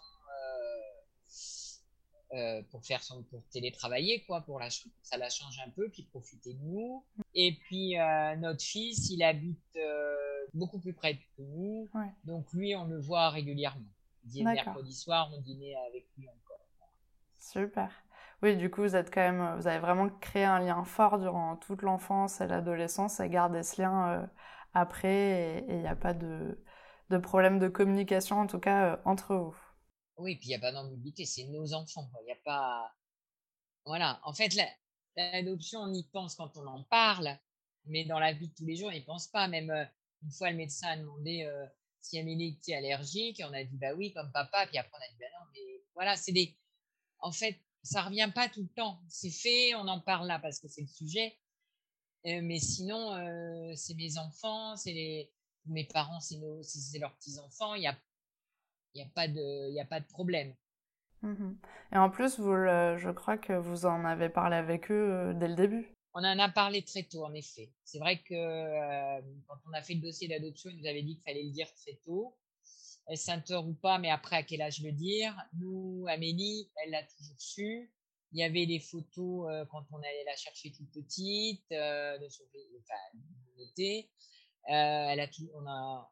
euh, 2.33 2.63
pour 2.71 2.83
faire 2.83 3.03
son 3.03 3.21
pour 3.23 3.43
télétravailler 3.51 4.23
quoi 4.25 4.41
pour 4.41 4.59
la 4.59 4.69
ça 4.69 5.15
la 5.15 5.29
change 5.29 5.57
un 5.65 5.69
peu 5.69 5.89
puis 5.89 6.03
profiter 6.03 6.55
de 6.55 6.59
nous 6.59 7.05
et 7.35 7.53
puis 7.53 7.99
euh, 7.99 8.35
notre 8.35 8.63
fils 8.63 9.11
il 9.11 9.21
habite 9.21 9.75
euh, 9.77 10.15
beaucoup 10.53 10.79
plus 10.79 10.93
près 10.93 11.13
de 11.13 11.19
nous 11.37 11.87
donc 12.23 12.51
lui 12.51 12.75
on 12.75 12.85
le 12.85 12.99
voit 12.99 13.29
régulièrement 13.29 13.85
mercredi 14.37 14.91
soir 14.91 15.31
on 15.33 15.39
dînait 15.41 15.75
avec 15.87 16.07
lui 16.17 16.27
encore 16.27 16.65
super 17.39 18.03
oui 18.41 18.55
du 18.57 18.69
coup 18.69 18.81
vous 18.81 18.95
êtes 18.95 19.13
quand 19.13 19.21
même 19.21 19.55
vous 19.59 19.67
avez 19.67 19.79
vraiment 19.79 20.09
créé 20.21 20.43
un 20.43 20.59
lien 20.59 20.83
fort 20.83 21.19
durant 21.19 21.55
toute 21.57 21.81
l'enfance 21.81 22.41
et 22.41 22.47
l'adolescence 22.47 23.19
et 23.19 23.29
gardé 23.29 23.63
ce 23.63 23.81
lien 23.81 24.29
après 24.73 25.59
et 25.59 25.65
il 25.69 25.79
n'y 25.79 25.87
a 25.87 25.95
pas 25.95 26.13
de 26.13 26.63
de 27.09 27.17
problème 27.17 27.59
de 27.59 27.67
communication 27.67 28.39
en 28.39 28.47
tout 28.47 28.59
cas 28.59 28.99
entre 29.05 29.35
vous 29.35 29.55
oui, 30.17 30.35
puis 30.37 30.47
il 30.47 30.49
n'y 30.49 30.55
a 30.55 30.59
pas 30.59 30.71
d'ambiguïté, 30.71 31.25
c'est 31.25 31.43
nos 31.45 31.73
enfants. 31.73 32.09
Il 32.21 32.25
n'y 32.25 32.31
a 32.31 32.37
pas. 32.43 32.93
Voilà. 33.85 34.19
En 34.23 34.33
fait, 34.33 34.55
l'adoption, 35.17 35.81
on 35.81 35.93
y 35.93 36.03
pense 36.03 36.35
quand 36.35 36.55
on 36.57 36.67
en 36.67 36.83
parle, 36.83 37.37
mais 37.85 38.05
dans 38.05 38.19
la 38.19 38.33
vie 38.33 38.49
de 38.49 38.53
tous 38.55 38.65
les 38.65 38.75
jours, 38.75 38.89
on 38.89 38.93
n'y 38.93 39.01
pense 39.01 39.27
pas. 39.27 39.47
Même 39.47 39.69
euh, 39.71 39.85
une 40.23 40.31
fois, 40.31 40.51
le 40.51 40.57
médecin 40.57 40.89
a 40.89 40.97
demandé 40.97 41.43
euh, 41.43 41.65
si 42.01 42.17
Amélie 42.19 42.57
était 42.59 42.75
allergique, 42.75 43.39
et 43.39 43.45
on 43.45 43.53
a 43.53 43.63
dit 43.63 43.77
bah 43.77 43.93
oui, 43.95 44.13
comme 44.13 44.31
papa, 44.31 44.67
puis 44.67 44.77
après 44.77 44.93
on 44.93 45.03
a 45.03 45.09
dit 45.09 45.17
bah 45.19 45.25
non, 45.39 45.47
mais 45.53 45.83
voilà, 45.95 46.15
c'est 46.15 46.31
des. 46.31 46.57
En 47.19 47.31
fait, 47.31 47.59
ça 47.85 48.01
revient 48.03 48.31
pas 48.33 48.49
tout 48.49 48.61
le 48.61 48.69
temps. 48.69 48.99
C'est 49.07 49.31
fait, 49.31 49.75
on 49.75 49.87
en 49.87 49.99
parle 49.99 50.27
là 50.27 50.39
parce 50.39 50.59
que 50.59 50.67
c'est 50.67 50.81
le 50.81 50.87
sujet. 50.87 51.37
Euh, 52.25 52.41
mais 52.41 52.59
sinon, 52.59 53.15
c'est 53.75 53.93
mes 53.93 54.17
enfants, 54.17 54.75
c'est 54.75 54.93
les... 54.93 55.31
mes 55.67 55.85
parents, 55.85 56.19
c'est 56.19 56.37
nos... 56.37 56.61
leurs 56.99 57.15
petits-enfants. 57.15 57.75
Il 57.75 57.81
n'y 57.81 57.87
a 57.87 57.97
il 58.95 59.03
n'y 59.03 59.03
a, 59.03 59.11
pas 59.13 59.27
de, 59.27 59.79
a 59.79 59.85
pas 59.85 59.99
de 59.99 60.05
problème. 60.05 60.55
Mmh 61.21 61.55
Et 61.91 61.97
en 61.97 62.09
plus, 62.09 62.39
vous, 62.39 62.53
je 62.53 63.11
crois 63.11 63.37
que 63.37 63.53
vous 63.53 63.85
en 63.85 64.05
avez 64.05 64.29
parlé 64.29 64.55
avec 64.55 64.89
eux 64.89 65.11
euh, 65.11 65.33
dès 65.33 65.49
le 65.49 65.55
début. 65.55 65.91
On 66.13 66.19
en 66.19 66.39
a 66.39 66.49
parlé 66.49 66.81
très 66.81 67.03
tôt, 67.03 67.25
en 67.25 67.33
effet. 67.33 67.69
C'est 67.83 67.99
vrai 67.99 68.19
que 68.19 68.33
euh, 68.33 69.21
quand 69.47 69.57
on 69.67 69.73
a 69.73 69.81
fait 69.81 69.95
le 69.95 70.01
dossier 70.01 70.29
d'adoption, 70.29 70.69
ils 70.69 70.79
nous 70.79 70.87
avaient 70.87 71.03
dit 71.03 71.15
qu'il 71.15 71.23
fallait 71.23 71.43
le 71.43 71.51
dire 71.51 71.67
très 71.73 71.95
tôt. 72.05 72.37
Tort 73.45 73.67
ou 73.67 73.73
pas, 73.73 73.99
mais 73.99 74.09
après, 74.09 74.37
à 74.37 74.43
quel 74.43 74.61
âge 74.61 74.81
le 74.81 74.91
dire? 74.91 75.35
Nous, 75.59 76.05
Amélie, 76.09 76.69
elle 76.83 76.91
l'a 76.91 77.03
toujours 77.03 77.39
su. 77.39 77.91
Il 78.31 78.39
y 78.39 78.43
avait 78.43 78.65
des 78.65 78.79
photos 78.79 79.49
euh, 79.49 79.65
quand 79.65 79.85
on 79.91 79.97
allait 79.97 80.23
la 80.25 80.35
chercher 80.35 80.71
toute 80.71 80.91
petite, 80.91 81.63
de 81.69 82.25
enfin, 82.25 83.19
notées. 83.57 84.09
elle 84.65 85.19
a 85.19 85.27
tout, 85.27 85.49
on 85.53 85.67
a, 85.67 86.11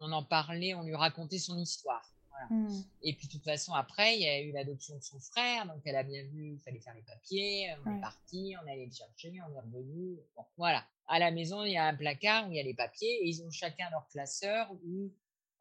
on 0.00 0.12
en 0.12 0.24
parlait, 0.24 0.74
on 0.74 0.82
lui 0.82 0.94
racontait 0.94 1.38
son 1.38 1.58
histoire. 1.58 2.10
Mmh. 2.50 2.80
Et 3.02 3.14
puis, 3.14 3.28
de 3.28 3.32
toute 3.32 3.44
façon, 3.44 3.74
après, 3.74 4.16
il 4.16 4.22
y 4.22 4.28
a 4.28 4.40
eu 4.40 4.52
l'adoption 4.52 4.96
de 4.96 5.02
son 5.02 5.20
frère, 5.20 5.66
donc 5.66 5.82
elle 5.84 5.96
a 5.96 6.02
bien 6.02 6.22
vu, 6.24 6.54
il 6.54 6.60
fallait 6.60 6.80
faire 6.80 6.94
les 6.94 7.02
papiers, 7.02 7.74
on 7.84 7.96
est 7.96 8.00
parti, 8.00 8.54
on 8.62 8.70
allait 8.70 8.86
le 8.86 8.92
chercher, 8.92 9.32
on 9.48 9.54
est 9.54 9.60
revenu. 9.60 10.18
Bon, 10.36 10.44
voilà. 10.56 10.84
À 11.06 11.18
la 11.18 11.30
maison, 11.30 11.64
il 11.64 11.72
y 11.72 11.76
a 11.76 11.86
un 11.86 11.94
placard 11.94 12.48
où 12.48 12.50
il 12.50 12.56
y 12.56 12.60
a 12.60 12.62
les 12.62 12.74
papiers 12.74 13.22
et 13.22 13.28
ils 13.28 13.42
ont 13.44 13.50
chacun 13.50 13.88
leur 13.90 14.08
classeur 14.08 14.72
ou 14.84 15.12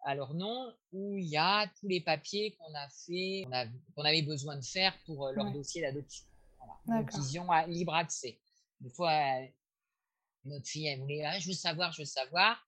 à 0.04 0.16
leur 0.16 0.34
nom 0.34 0.74
où 0.92 1.18
il 1.18 1.28
y 1.28 1.38
a 1.38 1.68
tous 1.80 1.88
les 1.88 2.02
papiers 2.02 2.56
qu'on 2.58 2.74
a 2.74 2.88
fait, 2.90 3.46
qu'on 3.96 4.04
avait 4.04 4.22
besoin 4.22 4.58
de 4.58 4.64
faire 4.64 4.94
pour 5.06 5.28
euh, 5.28 5.34
leur 5.34 5.52
dossier 5.52 5.82
d'adoption. 5.82 6.26
Donc, 6.86 7.10
ils 7.14 7.40
ont 7.40 7.50
libre 7.68 7.94
accès. 7.94 8.40
Des 8.80 8.90
fois, 8.90 9.14
notre 10.46 10.68
fille, 10.68 10.88
elle 10.88 11.00
voulait, 11.00 11.24
ah, 11.24 11.40
je 11.40 11.48
veux 11.48 11.54
savoir, 11.54 11.92
je 11.92 12.02
veux 12.02 12.06
savoir. 12.06 12.68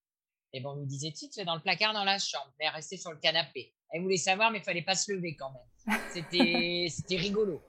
Et 0.53 0.61
bon, 0.61 0.71
on 0.71 0.75
lui 0.77 0.85
disait, 0.85 1.11
tu 1.11 1.27
es 1.37 1.43
dans 1.43 1.55
le 1.55 1.61
placard 1.61 1.93
dans 1.93 2.05
la 2.05 2.17
chambre, 2.17 2.53
mais 2.57 2.65
elle 2.65 2.73
restait 2.73 2.97
sur 2.97 3.11
le 3.11 3.17
canapé. 3.17 3.73
Elle 3.89 4.01
voulait 4.01 4.17
savoir, 4.17 4.51
mais 4.51 4.59
il 4.59 4.63
fallait 4.63 4.81
pas 4.81 4.95
se 4.95 5.11
lever 5.11 5.35
quand 5.35 5.51
même. 5.51 5.99
C'était 6.13 7.17
rigolo. 7.17 7.61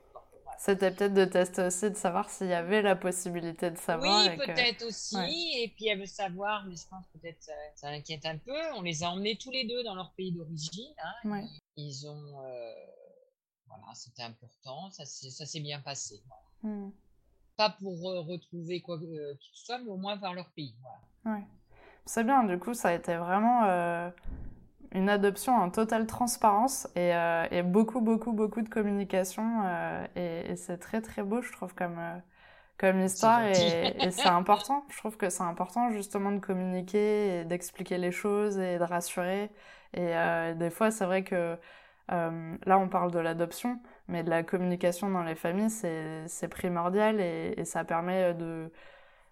C'était 0.59 0.91
peut-être 0.91 1.15
de 1.15 1.25
tester 1.25 1.63
aussi 1.63 1.91
de 1.91 1.97
savoir 1.97 2.31
s'il 2.31 2.49
y 2.49 2.55
avait 2.55 2.83
la 2.83 2.97
possibilité 2.97 3.71
de 3.71 3.77
savoir. 3.77 4.27
Oui, 4.27 4.37
peut-être 4.37 4.85
aussi. 4.87 5.17
Et 5.59 5.73
puis 5.77 5.89
elle 5.89 6.01
veut 6.01 6.07
savoir, 6.07 6.65
mais 6.67 6.77
je 6.77 6.89
pense 6.89 7.05
peut-être 7.13 7.43
ça, 7.43 7.53
ça 7.75 7.91
l'inquiète 7.91 8.25
un 8.27 8.39
peu. 8.39 8.57
On 8.77 8.83
les 8.83 9.03
a 9.03 9.11
emmenés 9.11 9.37
tous 9.37 9.51
les 9.51 9.67
deux 9.67 9.83
dans 9.85 9.95
leur 9.95 10.13
pays 10.15 10.33
d'origine. 10.33 10.95
Hein. 11.25 11.43
Ils, 11.77 12.09
ont. 12.09 12.43
Euh, 12.43 12.73
voilà, 13.69 13.95
c'était 13.95 14.23
important. 14.23 14.91
Ça, 14.91 15.05
s'est 15.05 15.61
bien 15.61 15.81
passé. 15.81 16.23
Hmm. 16.63 16.91
Pas 17.57 17.71
pour 17.71 18.11
euh, 18.11 18.21
retrouver 18.21 18.81
quoi 18.81 18.97
euh, 18.97 19.35
que 19.35 19.45
ce 19.53 19.65
soit, 19.65 19.79
mais 19.79 19.91
au 19.91 19.97
moins 19.97 20.17
vers 20.17 20.35
leur 20.35 20.51
pays. 20.51 20.75
Voilà. 21.25 21.45
C'est 22.05 22.25
bien, 22.25 22.45
du 22.45 22.59
coup, 22.59 22.75
ça 22.75 22.91
a 22.91 22.95
été 22.95 23.17
vraiment 23.17 23.65
euh, 23.65 24.11
une 24.97 25.11
adoption 25.11 25.55
en 25.55 25.71
totale 25.71 26.07
transparence 26.07 26.89
et, 26.97 27.15
euh, 27.15 27.47
et, 27.51 27.63
beaucoup, 27.63 28.01
beaucoup, 28.01 28.33
beaucoup 28.33 28.63
de 28.63 28.69
communication. 28.69 29.63
Euh, 29.65 30.07
et, 30.51 30.57
c'est 30.57 30.79
très, 30.79 31.03
très 31.03 31.23
beau, 31.23 31.43
je 31.43 31.53
trouve, 31.53 31.75
comme, 31.75 32.01
comme 32.79 33.01
histoire. 33.01 33.45
Et, 33.45 33.95
et 34.01 34.11
c'est 34.11 34.29
important. 34.29 34.85
Je 34.91 34.97
trouve 34.97 35.19
que 35.19 35.29
c'est 35.29 35.43
important, 35.43 35.91
justement, 35.91 36.33
de 36.33 36.41
communiquer 36.41 37.41
et 37.41 37.45
d'expliquer 37.45 37.99
les 37.99 38.11
choses 38.11 38.59
et 38.59 38.79
de 38.79 38.85
rassurer. 38.85 39.51
Et 39.95 40.13
des 40.57 40.71
fois, 40.71 40.91
c'est 40.91 41.05
vrai 41.05 41.23
que 41.25 41.57
là, 42.09 42.79
on 42.79 42.89
parle 42.89 43.11
de 43.11 43.19
l'adoption, 43.19 43.79
mais 44.09 44.23
de 44.23 44.31
la 44.31 44.43
communication 44.43 45.11
dans 45.11 45.23
les 45.23 45.35
familles, 45.35 45.71
c'est 45.71 46.49
primordial 46.49 47.21
et, 47.21 47.65
ça 47.65 47.85
permet 47.85 48.33
de 48.35 48.71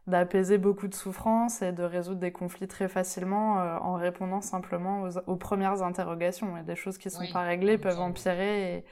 d'apaiser 0.06 0.58
beaucoup 0.58 0.88
de 0.88 0.94
souffrances 0.94 1.62
et 1.62 1.72
de 1.72 1.82
résoudre 1.82 2.20
des 2.20 2.32
conflits 2.32 2.68
très 2.68 2.88
facilement 2.88 3.60
euh, 3.60 3.78
en 3.78 3.94
répondant 3.94 4.42
simplement 4.42 5.08
aux, 5.26 5.36
premières 5.36 5.82
interrogations. 5.82 6.56
Et 6.56 6.62
des 6.62 6.76
choses 6.76 6.98
qui 6.98 7.08
ne 7.08 7.12
sont 7.12 7.32
pas 7.32 7.42
réglées 7.42 7.78
peuvent 7.78 8.00
empirer 8.00 8.76
et, 8.76 8.84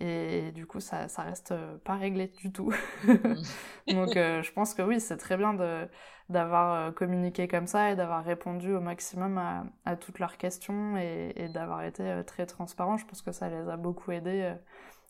et, 0.00 0.52
du 0.52 0.66
coup, 0.66 0.80
ça, 0.80 1.08
ça 1.08 1.22
reste 1.22 1.52
euh, 1.52 1.78
pas 1.84 1.94
réglé 1.94 2.28
du 2.28 2.52
tout. 2.52 2.72
Donc, 3.88 4.16
euh, 4.16 4.42
je 4.42 4.52
pense 4.52 4.74
que 4.74 4.82
oui, 4.82 5.00
c'est 5.00 5.16
très 5.16 5.38
bien 5.38 5.54
de, 5.54 5.88
d'avoir 6.28 6.92
communiqué 6.94 7.48
comme 7.48 7.66
ça 7.66 7.90
et 7.90 7.96
d'avoir 7.96 8.22
répondu 8.22 8.74
au 8.74 8.80
maximum 8.80 9.38
à, 9.38 9.64
à 9.86 9.96
toutes 9.96 10.18
leurs 10.18 10.36
questions 10.36 10.98
et, 10.98 11.32
et 11.36 11.48
d'avoir 11.48 11.82
été 11.82 12.22
très 12.26 12.44
transparent. 12.44 12.98
Je 12.98 13.06
pense 13.06 13.22
que 13.22 13.32
ça 13.32 13.48
les 13.48 13.70
a 13.70 13.78
beaucoup 13.78 14.10
aidés 14.10 14.54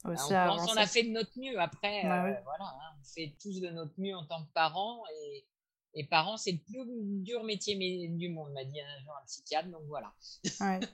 bah, 0.05 0.11
on, 0.15 0.57
pense, 0.57 0.73
on 0.73 0.77
a 0.77 0.87
fait 0.87 1.05
de 1.05 1.11
notre 1.11 1.39
mieux. 1.39 1.59
Après, 1.61 2.03
bah 2.03 2.25
euh, 2.25 2.35
voilà, 2.45 2.65
hein, 2.65 2.97
on 3.01 3.05
fait 3.05 3.37
tous 3.41 3.61
de 3.61 3.69
notre 3.69 3.95
mieux 3.99 4.17
en 4.17 4.25
tant 4.25 4.45
que 4.45 4.53
parents. 4.53 5.03
Et, 5.15 5.47
et 5.95 6.05
parents, 6.05 6.37
c'est 6.37 6.53
le 6.53 6.59
plus 6.59 6.85
dur 7.23 7.45
métier 7.45 7.77
du 8.09 8.29
monde, 8.31 8.53
m'a 8.53 8.65
dit 8.65 8.81
un 8.81 9.03
jour 9.03 9.13
un 9.21 9.25
psychiatre. 9.27 9.69
Donc 9.69 9.83
voilà. 9.87 10.13
il 10.45 10.89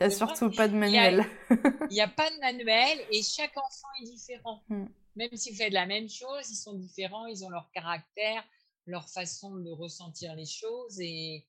n'y 0.00 0.06
a 0.06 0.10
surtout 0.10 0.50
pas 0.50 0.68
de 0.68 0.74
manuel. 0.74 1.24
Il 1.50 1.94
n'y 1.94 2.00
a, 2.00 2.08
pas 2.08 2.30
de 2.30 2.40
manuel 2.40 2.98
et 3.10 3.22
chaque 3.22 3.56
enfant 3.56 3.88
est 4.02 4.04
différent. 4.04 4.62
Hmm. 4.68 4.86
Même 5.16 5.34
s'ils 5.34 5.56
font 5.56 5.68
de 5.68 5.74
la 5.74 5.86
même 5.86 6.08
chose, 6.08 6.50
ils 6.50 6.56
sont 6.56 6.74
différents, 6.74 7.26
ils 7.26 7.44
ont 7.44 7.50
leur 7.50 7.70
caractère, 7.72 8.44
leur 8.86 9.08
façon 9.08 9.56
de 9.56 9.70
ressentir 9.70 10.34
les 10.34 10.46
choses 10.46 11.00
et 11.00 11.46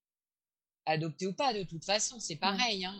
adopter 0.85 1.27
ou 1.27 1.33
pas, 1.33 1.53
de 1.53 1.63
toute 1.63 1.85
façon, 1.85 2.19
c'est 2.19 2.37
pareil. 2.37 2.85
Hein. 2.85 2.95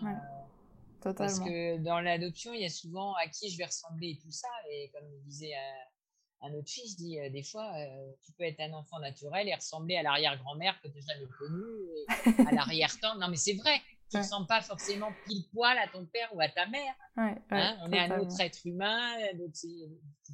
Euh, 1.06 1.14
parce 1.14 1.40
que 1.40 1.78
dans 1.78 2.00
l'adoption, 2.00 2.54
il 2.54 2.62
y 2.62 2.66
a 2.66 2.70
souvent 2.70 3.14
à 3.16 3.28
qui 3.28 3.50
je 3.50 3.58
vais 3.58 3.66
ressembler 3.66 4.10
et 4.10 4.18
tout 4.18 4.32
ça. 4.32 4.48
Et 4.72 4.90
comme 4.94 5.08
disait 5.26 5.54
un, 6.42 6.54
autre 6.54 6.70
fils, 6.70 6.98
dit 6.98 7.20
euh, 7.20 7.30
des 7.30 7.44
fois, 7.44 7.72
euh, 7.76 8.12
tu 8.26 8.32
peux 8.34 8.44
être 8.44 8.60
un 8.60 8.74
enfant 8.74 9.00
naturel 9.00 9.48
et 9.48 9.56
ressembler 9.56 9.98
à 9.98 10.04
l'arrière-grand-mère 10.04 10.80
que 10.82 10.88
tu 10.88 10.96
n'as 10.96 11.14
jamais 11.14 11.28
connue, 11.38 12.48
à 12.48 12.52
l'arrière-tante. 12.54 13.20
Non, 13.20 13.30
mais 13.30 13.38
c'est 13.38 13.54
vrai. 13.54 13.82
Tu 14.10 14.18
ne 14.18 14.24
ressembles 14.24 14.48
pas 14.48 14.62
forcément 14.62 15.12
pile 15.28 15.46
poil 15.54 15.78
à 15.78 15.88
ton 15.88 16.06
père 16.06 16.34
ou 16.34 16.42
à 16.42 16.50
ta 16.50 16.66
mère. 16.68 16.96
Hein, 17.18 17.78
on 17.84 17.92
est 17.92 18.00
un 18.00 18.20
autre 18.20 18.40
être 18.40 18.66
humain, 18.66 19.16
qui 19.54 19.88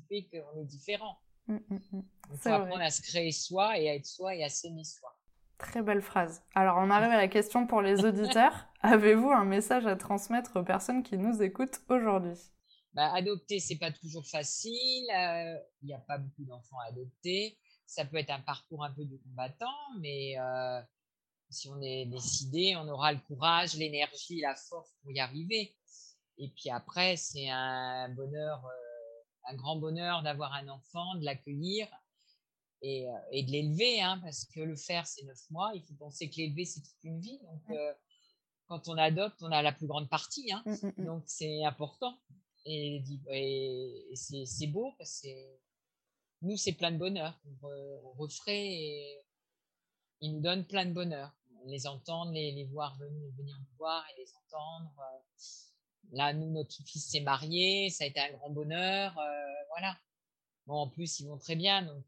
fait 0.07 0.29
qu'on 0.31 0.61
est 0.61 0.65
différent. 0.65 1.17
Mmh, 1.47 1.57
mmh, 1.69 1.79
mmh. 1.91 2.01
Il 2.31 2.37
faut 2.37 2.49
apprendre 2.49 2.81
à 2.81 2.89
se 2.89 3.01
créer 3.01 3.31
soi 3.31 3.77
et 3.77 3.89
à 3.89 3.95
être 3.95 4.05
soi 4.05 4.33
et 4.33 4.43
à 4.43 4.49
s'aimer 4.49 4.83
soi. 4.83 5.14
Très 5.57 5.81
belle 5.81 6.01
phrase. 6.01 6.43
Alors, 6.53 6.77
on 6.77 6.89
arrive 6.89 7.11
à 7.11 7.17
la 7.17 7.27
question 7.27 7.65
pour 7.65 7.81
les 7.81 8.03
auditeurs. 8.03 8.67
Avez-vous 8.81 9.31
un 9.31 9.45
message 9.45 9.85
à 9.85 9.95
transmettre 9.95 10.57
aux 10.59 10.63
personnes 10.63 11.01
qui 11.01 11.17
nous 11.17 11.41
écoutent 11.41 11.79
aujourd'hui? 11.89 12.37
Bah, 12.93 13.13
adopter, 13.13 13.59
c'est 13.59 13.77
pas 13.77 13.91
toujours 13.91 14.25
facile. 14.27 15.05
Il 15.81 15.85
n'y 15.85 15.93
a 15.93 15.99
pas 15.99 16.17
beaucoup 16.17 16.43
d'enfants 16.43 16.79
à 16.85 16.89
adopter. 16.89 17.57
Ça 17.85 18.03
peut 18.03 18.17
être 18.17 18.31
un 18.31 18.41
parcours 18.41 18.83
un 18.83 18.91
peu 18.91 19.05
de 19.05 19.17
combattant, 19.17 19.75
mais 19.99 20.35
si 21.49 21.69
on 21.69 21.81
est 21.81 22.05
décidé, 22.05 22.75
on 22.77 22.87
aura 22.89 23.13
le 23.13 23.19
courage, 23.19 23.75
l'énergie, 23.75 24.41
la 24.41 24.55
force 24.55 24.91
pour 25.01 25.11
y 25.11 25.19
arriver. 25.19 25.75
Et 26.37 26.49
puis 26.49 26.69
après, 26.69 27.15
c'est 27.15 27.49
un 27.49 28.09
bonheur, 28.09 28.61
un 29.47 29.55
grand 29.55 29.77
bonheur 29.77 30.21
d'avoir 30.23 30.53
un 30.53 30.67
enfant, 30.67 31.15
de 31.15 31.23
l'accueillir 31.23 31.87
et, 32.85 33.43
de 33.43 33.51
l'élever, 33.51 34.01
hein, 34.01 34.19
parce 34.23 34.45
que 34.45 34.59
le 34.59 34.75
faire, 34.75 35.07
c'est 35.07 35.23
neuf 35.25 35.49
mois. 35.49 35.71
Il 35.73 35.81
faut 35.83 35.95
penser 35.95 36.29
que 36.29 36.37
l'élever, 36.37 36.65
c'est 36.65 36.81
toute 36.81 37.03
une 37.03 37.19
vie. 37.19 37.39
Donc, 37.39 37.77
quand 38.67 38.87
on 38.87 38.97
adopte, 38.97 39.41
on 39.41 39.51
a 39.51 39.61
la 39.61 39.71
plus 39.71 39.87
grande 39.87 40.09
partie. 40.09 40.51
Hein. 40.51 40.63
Mmh, 40.65 40.71
mmh, 40.71 40.93
mmh. 40.97 41.05
Donc, 41.05 41.23
c'est 41.25 41.63
important. 41.63 42.17
Et, 42.65 43.03
c'est 44.15 44.67
beau 44.67 44.93
parce 44.97 45.21
que 45.21 45.29
nous, 46.41 46.57
c'est 46.57 46.73
plein 46.73 46.91
de 46.91 46.97
bonheur. 46.97 47.39
On, 47.63 48.13
referait 48.17 48.67
et 48.67 49.21
ils 50.21 50.33
nous 50.33 50.41
donnent 50.41 50.65
plein 50.65 50.85
de 50.85 50.93
bonheur. 50.93 51.35
Les 51.65 51.87
entendre, 51.87 52.31
les, 52.31 52.51
les 52.51 52.65
voir 52.65 52.95
venir, 52.97 53.31
venir 53.35 53.57
nous 53.59 53.77
voir 53.77 54.05
et 54.11 54.21
les 54.21 54.31
entendre. 54.35 54.93
Là, 56.11 56.33
nous, 56.33 56.51
notre 56.51 56.75
fils 56.83 57.09
s'est 57.09 57.21
marié, 57.21 57.89
ça 57.89 58.03
a 58.03 58.07
été 58.07 58.19
un 58.19 58.31
grand 58.33 58.51
bonheur. 58.51 59.13
voilà. 59.69 59.97
Bon, 60.67 60.75
en 60.75 60.89
plus, 60.89 61.19
ils 61.19 61.27
vont 61.27 61.37
très 61.37 61.55
bien, 61.55 61.81
donc 61.83 62.05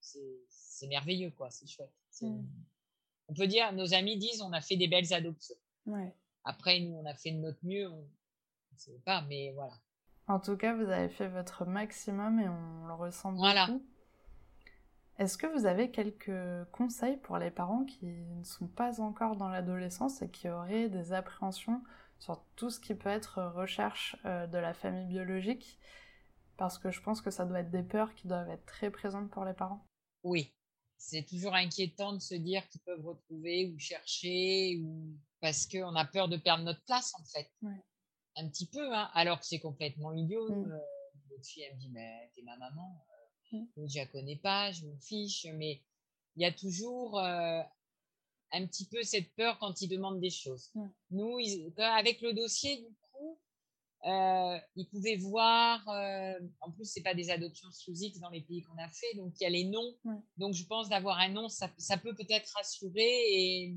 c'est 0.00 0.86
merveilleux, 0.88 1.30
quoi. 1.30 1.50
C'est 1.50 1.66
chouette. 1.66 1.92
On 2.22 3.34
peut 3.34 3.46
dire, 3.46 3.72
nos 3.72 3.94
amis 3.94 4.18
disent, 4.18 4.42
on 4.42 4.52
a 4.52 4.60
fait 4.60 4.76
des 4.76 4.88
belles 4.88 5.12
adoptions. 5.12 5.56
Après, 6.44 6.80
nous, 6.80 6.94
on 6.94 7.06
a 7.06 7.14
fait 7.14 7.32
de 7.32 7.38
notre 7.38 7.64
mieux, 7.64 7.88
on 7.88 8.00
ne 8.72 8.78
sait 8.78 9.00
pas, 9.04 9.22
mais 9.22 9.52
voilà. 9.52 9.74
En 10.26 10.40
tout 10.40 10.56
cas, 10.56 10.74
vous 10.74 10.88
avez 10.88 11.08
fait 11.08 11.28
votre 11.28 11.64
maximum 11.64 12.40
et 12.40 12.48
on 12.48 12.86
le 12.86 12.94
ressent 12.94 13.32
voilà. 13.32 13.66
beaucoup. 13.66 13.84
Est-ce 15.18 15.36
que 15.36 15.46
vous 15.46 15.66
avez 15.66 15.90
quelques 15.90 16.64
conseils 16.72 17.18
pour 17.18 17.36
les 17.36 17.50
parents 17.50 17.84
qui 17.84 18.06
ne 18.06 18.42
sont 18.42 18.68
pas 18.68 19.02
encore 19.02 19.36
dans 19.36 19.48
l'adolescence 19.48 20.22
et 20.22 20.30
qui 20.30 20.48
auraient 20.48 20.88
des 20.88 21.12
appréhensions 21.12 21.82
sur 22.18 22.42
tout 22.56 22.70
ce 22.70 22.80
qui 22.80 22.94
peut 22.94 23.10
être 23.10 23.42
recherche 23.42 24.16
euh, 24.24 24.46
de 24.46 24.56
la 24.56 24.72
famille 24.72 25.06
biologique? 25.06 25.78
Parce 26.56 26.78
que 26.78 26.90
je 26.90 27.02
pense 27.02 27.20
que 27.20 27.30
ça 27.30 27.44
doit 27.44 27.60
être 27.60 27.70
des 27.70 27.82
peurs 27.82 28.14
qui 28.14 28.28
doivent 28.28 28.48
être 28.48 28.64
très 28.64 28.90
présentes 28.90 29.30
pour 29.30 29.44
les 29.44 29.52
parents. 29.52 29.84
Oui, 30.22 30.52
c'est 30.98 31.24
toujours 31.26 31.54
inquiétant 31.54 32.12
de 32.12 32.20
se 32.20 32.34
dire 32.34 32.66
qu'ils 32.68 32.82
peuvent 32.82 33.04
retrouver 33.04 33.72
ou 33.72 33.78
chercher 33.78 34.78
ou 34.82 35.16
parce 35.40 35.66
qu'on 35.66 35.94
a 35.96 36.04
peur 36.04 36.28
de 36.28 36.36
perdre 36.36 36.64
notre 36.64 36.84
place 36.84 37.12
en 37.14 37.24
fait. 37.24 37.50
Un 38.36 38.48
petit 38.48 38.66
peu, 38.66 38.94
hein, 38.94 39.10
alors 39.14 39.40
que 39.40 39.46
c'est 39.46 39.58
complètement 39.58 40.12
idiot. 40.12 40.48
Mmh. 40.48 40.72
Euh, 40.72 41.42
fille, 41.42 41.62
elle 41.62 41.74
me 41.74 41.80
dit, 41.80 41.90
mais 41.90 42.30
t'es 42.34 42.42
ma 42.42 42.56
maman. 42.56 43.02
Euh, 43.54 43.58
mmh. 43.58 43.88
Je 43.88 43.98
la 43.98 44.06
connais 44.06 44.36
pas, 44.36 44.72
je 44.72 44.84
me 44.84 44.96
fiche, 44.98 45.46
mais 45.54 45.82
il 46.36 46.42
y 46.42 46.44
a 46.44 46.52
toujours 46.52 47.18
euh, 47.18 47.62
un 48.52 48.66
petit 48.66 48.86
peu 48.86 49.02
cette 49.02 49.34
peur 49.34 49.58
quand 49.58 49.80
ils 49.80 49.88
demandent 49.88 50.20
des 50.20 50.30
choses. 50.30 50.70
Nous, 51.10 51.38
avec 51.78 52.20
le 52.20 52.34
dossier, 52.34 52.86
euh, 54.06 54.58
ils 54.76 54.88
pouvaient 54.88 55.16
voir, 55.16 55.86
euh, 55.88 56.38
en 56.60 56.70
plus, 56.72 56.86
c'est 56.86 57.02
pas 57.02 57.14
des 57.14 57.30
adoptions 57.30 57.70
sous 57.72 57.92
X 57.92 58.18
dans 58.18 58.30
les 58.30 58.40
pays 58.40 58.62
qu'on 58.62 58.78
a 58.78 58.88
fait, 58.88 59.14
donc 59.16 59.34
il 59.38 59.44
y 59.44 59.46
a 59.46 59.50
les 59.50 59.64
noms. 59.64 59.94
Donc 60.36 60.54
je 60.54 60.64
pense 60.64 60.88
d'avoir 60.88 61.18
un 61.18 61.28
nom, 61.28 61.48
ça, 61.48 61.70
ça 61.76 61.98
peut 61.98 62.14
peut-être 62.14 62.50
rassurer, 62.54 63.02
et... 63.02 63.76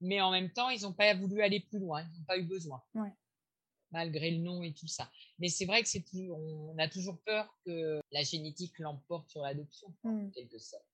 mais 0.00 0.20
en 0.20 0.30
même 0.30 0.52
temps, 0.52 0.70
ils 0.70 0.82
n'ont 0.82 0.92
pas 0.92 1.14
voulu 1.14 1.42
aller 1.42 1.60
plus 1.60 1.80
loin, 1.80 2.02
ils 2.02 2.18
n'ont 2.18 2.26
pas 2.26 2.38
eu 2.38 2.44
besoin, 2.44 2.82
malgré 3.90 4.30
le 4.30 4.38
nom 4.38 4.62
et 4.62 4.72
tout 4.72 4.88
ça. 4.88 5.10
Mais 5.38 5.48
c'est 5.48 5.66
vrai 5.66 5.82
que 5.82 5.88
c'est 5.88 6.04
on 6.30 6.78
a 6.78 6.88
toujours 6.88 7.20
peur 7.22 7.52
que 7.64 8.00
la 8.12 8.22
génétique 8.22 8.78
l'emporte 8.78 9.28
sur 9.30 9.42
l'adoption, 9.42 9.92
en 10.04 10.10
mmh. 10.10 10.30
quelque 10.32 10.58
sorte. 10.58 10.84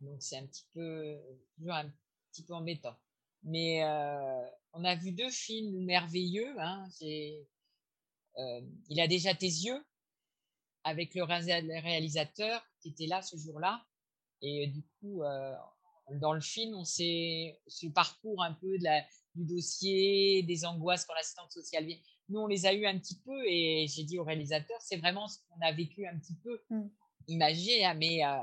Donc 0.00 0.22
c'est 0.22 0.38
un 0.38 0.46
petit 0.46 0.64
peu, 0.72 1.18
toujours 1.56 1.74
un 1.74 1.90
petit 2.32 2.44
peu 2.44 2.54
embêtant. 2.54 2.96
Mais 3.42 3.84
euh, 3.84 4.46
on 4.72 4.84
a 4.84 4.94
vu 4.94 5.12
deux 5.12 5.30
films 5.30 5.84
merveilleux. 5.84 6.58
Hein, 6.58 6.88
euh, 8.38 8.60
il 8.88 9.00
a 9.00 9.08
déjà 9.08 9.34
tes 9.34 9.46
yeux 9.46 9.84
avec 10.84 11.14
le 11.14 11.22
réalisateur 11.24 12.64
qui 12.80 12.88
était 12.88 13.06
là 13.06 13.22
ce 13.22 13.36
jour-là. 13.36 13.84
Et 14.40 14.68
du 14.68 14.82
coup, 15.00 15.22
euh, 15.22 15.54
dans 16.20 16.32
le 16.32 16.40
film, 16.40 16.74
on 16.74 16.84
sait 16.84 17.60
ce 17.66 17.86
parcours 17.88 18.42
un 18.42 18.52
peu 18.54 18.78
de 18.78 18.84
la, 18.84 19.04
du 19.34 19.44
dossier, 19.44 20.42
des 20.42 20.64
angoisses 20.64 21.04
quand 21.04 21.14
l'assistante 21.14 21.52
sociale 21.52 21.86
vient. 21.86 21.98
Nous, 22.28 22.40
on 22.40 22.46
les 22.46 22.66
a 22.66 22.74
eu 22.74 22.86
un 22.86 22.98
petit 22.98 23.18
peu 23.20 23.44
et 23.46 23.86
j'ai 23.88 24.04
dit 24.04 24.18
au 24.18 24.24
réalisateur, 24.24 24.76
c'est 24.80 24.98
vraiment 24.98 25.28
ce 25.28 25.38
qu'on 25.48 25.60
a 25.66 25.72
vécu 25.72 26.06
un 26.06 26.18
petit 26.18 26.36
peu, 26.36 26.60
imagé, 27.26 27.84
hein, 27.84 27.94
mais 27.94 28.24
euh, 28.24 28.36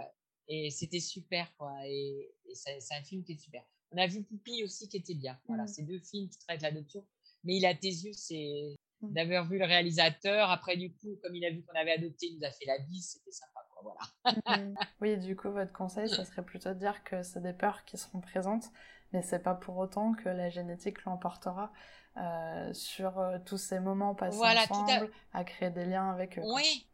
et 0.47 0.69
c'était 0.71 0.99
super 0.99 1.55
quoi. 1.57 1.73
Et, 1.85 2.31
c'est 2.53 2.95
un 2.95 3.03
film 3.03 3.23
qui 3.23 3.33
est 3.33 3.37
super. 3.37 3.63
On 3.91 3.97
a 3.97 4.07
vu 4.07 4.23
Poupie 4.23 4.63
aussi 4.63 4.87
qui 4.87 4.97
était 4.97 5.13
bien. 5.13 5.37
Voilà, 5.47 5.63
mmh. 5.63 5.67
c'est 5.67 5.83
deux 5.83 5.99
films 5.99 6.29
qui 6.29 6.39
traitent 6.39 6.61
l'adoption. 6.61 7.05
Mais 7.43 7.57
il 7.57 7.65
a 7.65 7.75
tes 7.75 7.87
yeux, 7.87 8.13
c'est. 8.13 8.75
D'avoir 9.01 9.47
vu 9.47 9.57
le 9.57 9.65
réalisateur. 9.65 10.49
Après, 10.49 10.77
du 10.77 10.93
coup, 10.93 11.17
comme 11.21 11.35
il 11.35 11.45
a 11.45 11.51
vu 11.51 11.63
qu'on 11.63 11.79
avait 11.79 11.93
adopté, 11.93 12.27
il 12.27 12.37
nous 12.37 12.45
a 12.45 12.51
fait 12.51 12.65
la 12.65 12.79
bise, 12.79 13.11
c'était 13.13 13.31
sympa. 13.31 13.65
Quoi, 13.69 13.83
voilà. 13.83 14.57
Mmh. 14.57 14.75
oui, 15.01 15.17
du 15.17 15.35
coup, 15.35 15.51
votre 15.51 15.73
conseil, 15.73 16.09
ça 16.09 16.25
serait 16.25 16.43
plutôt 16.43 16.69
de 16.69 16.79
dire 16.79 17.03
que 17.03 17.23
c'est 17.23 17.41
des 17.41 17.53
peurs 17.53 17.85
qui 17.85 17.97
seront 17.97 18.21
présentes, 18.21 18.65
mais 19.11 19.21
c'est 19.21 19.39
pas 19.39 19.55
pour 19.55 19.77
autant 19.77 20.13
que 20.13 20.29
la 20.29 20.49
génétique 20.49 21.03
l'emportera 21.05 21.71
euh, 22.17 22.73
sur 22.73 23.19
euh, 23.19 23.37
tous 23.45 23.57
ces 23.57 23.79
moments 23.79 24.15
passés 24.15 24.39
ensemble, 24.39 25.11
à... 25.33 25.43
créer 25.43 25.69
des 25.69 25.85
liens 25.85 26.11
avec 26.11 26.37
eux. 26.37 26.43
Oui, 26.53 26.87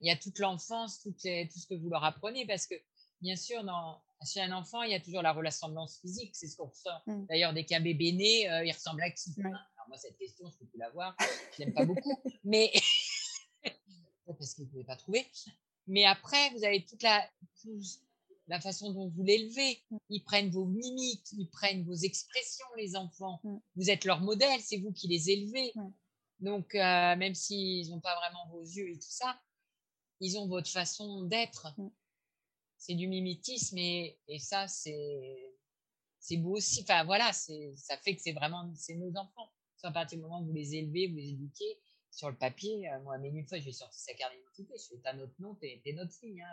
il 0.00 0.08
y 0.08 0.12
a 0.12 0.16
toute 0.16 0.38
l'enfance, 0.38 1.00
tout, 1.00 1.10
tout 1.10 1.58
ce 1.58 1.66
que 1.66 1.74
vous 1.74 1.90
leur 1.90 2.04
apprenez, 2.04 2.46
parce 2.46 2.66
que 2.66 2.76
bien 3.20 3.36
sûr, 3.36 3.64
dans, 3.64 4.00
chez 4.24 4.40
un 4.40 4.52
enfant, 4.52 4.82
il 4.82 4.92
y 4.92 4.94
a 4.94 5.00
toujours 5.00 5.22
la 5.22 5.32
ressemblance 5.32 5.98
physique, 6.00 6.34
c'est 6.34 6.46
ce 6.46 6.56
qu'on 6.56 6.66
ressent. 6.66 6.90
Mmh. 7.06 7.26
D'ailleurs, 7.26 7.52
dès 7.52 7.64
qu'un 7.64 7.80
bébé 7.80 8.12
naît, 8.12 8.50
euh, 8.50 8.64
il 8.64 8.72
ressemble 8.72 9.02
à 9.02 9.10
qui 9.10 9.30
moi, 9.88 9.96
cette 9.96 10.16
question, 10.16 10.48
je 10.50 10.58
peux 10.58 10.66
plus 10.66 10.78
la 10.78 10.90
voir. 10.90 11.16
Je 11.56 11.64
l'aime 11.64 11.74
pas 11.74 11.84
beaucoup. 11.84 12.22
Mais, 12.44 12.70
parce 14.26 14.54
que 14.54 14.58
vous 14.58 14.66
ne 14.66 14.70
pouvez 14.70 14.84
pas 14.84 14.96
trouver. 14.96 15.26
Mais 15.86 16.04
après, 16.04 16.50
vous 16.50 16.64
avez 16.64 16.84
toute 16.84 17.02
la, 17.02 17.28
la 18.46 18.60
façon 18.60 18.92
dont 18.92 19.08
vous 19.08 19.22
l'élevez. 19.22 19.82
Mm. 19.90 19.96
Ils 20.10 20.24
prennent 20.24 20.50
vos 20.50 20.66
mimiques, 20.66 21.32
ils 21.32 21.48
prennent 21.50 21.84
vos 21.84 21.94
expressions, 21.94 22.66
les 22.76 22.94
enfants. 22.94 23.40
Mm. 23.42 23.56
Vous 23.76 23.90
êtes 23.90 24.04
leur 24.04 24.20
modèle, 24.20 24.60
c'est 24.60 24.78
vous 24.78 24.92
qui 24.92 25.08
les 25.08 25.30
élevez. 25.30 25.72
Mm. 25.74 25.90
Donc, 26.40 26.74
euh, 26.74 27.16
même 27.16 27.34
s'ils 27.34 27.90
n'ont 27.90 28.00
pas 28.00 28.16
vraiment 28.16 28.46
vos 28.50 28.62
yeux 28.62 28.90
et 28.90 28.98
tout 28.98 29.10
ça, 29.10 29.40
ils 30.20 30.38
ont 30.38 30.46
votre 30.46 30.70
façon 30.70 31.22
d'être. 31.24 31.74
C'est 32.76 32.94
du 32.94 33.08
mimétisme 33.08 33.76
et, 33.78 34.18
et 34.28 34.38
ça, 34.38 34.68
c'est 34.68 36.36
beau 36.36 36.56
aussi. 36.56 36.82
Enfin, 36.82 37.04
voilà, 37.04 37.32
ça 37.32 37.96
fait 37.98 38.14
que 38.14 38.22
c'est 38.22 38.32
vraiment 38.32 38.64
nos 38.64 39.16
enfants 39.16 39.50
à 39.86 39.92
partir 39.92 40.18
du 40.18 40.22
moment 40.22 40.40
où 40.40 40.46
vous 40.46 40.52
les 40.52 40.74
élevez, 40.74 41.08
vous 41.08 41.16
les 41.16 41.30
éduquez, 41.30 41.78
sur 42.10 42.30
le 42.30 42.36
papier, 42.36 42.90
euh, 42.90 43.00
moi, 43.02 43.18
mais 43.18 43.28
une 43.28 43.46
fois, 43.46 43.58
je 43.58 43.64
vais 43.64 43.72
sortir 43.72 43.98
sa 43.98 44.14
carte 44.14 44.32
d'identité, 44.34 44.74
je 44.76 44.88
fais, 44.88 45.00
t'as 45.02 45.12
notre 45.12 45.34
nom, 45.38 45.54
t'es, 45.56 45.80
notre 45.94 46.12
fille, 46.12 46.40
hein, 46.40 46.48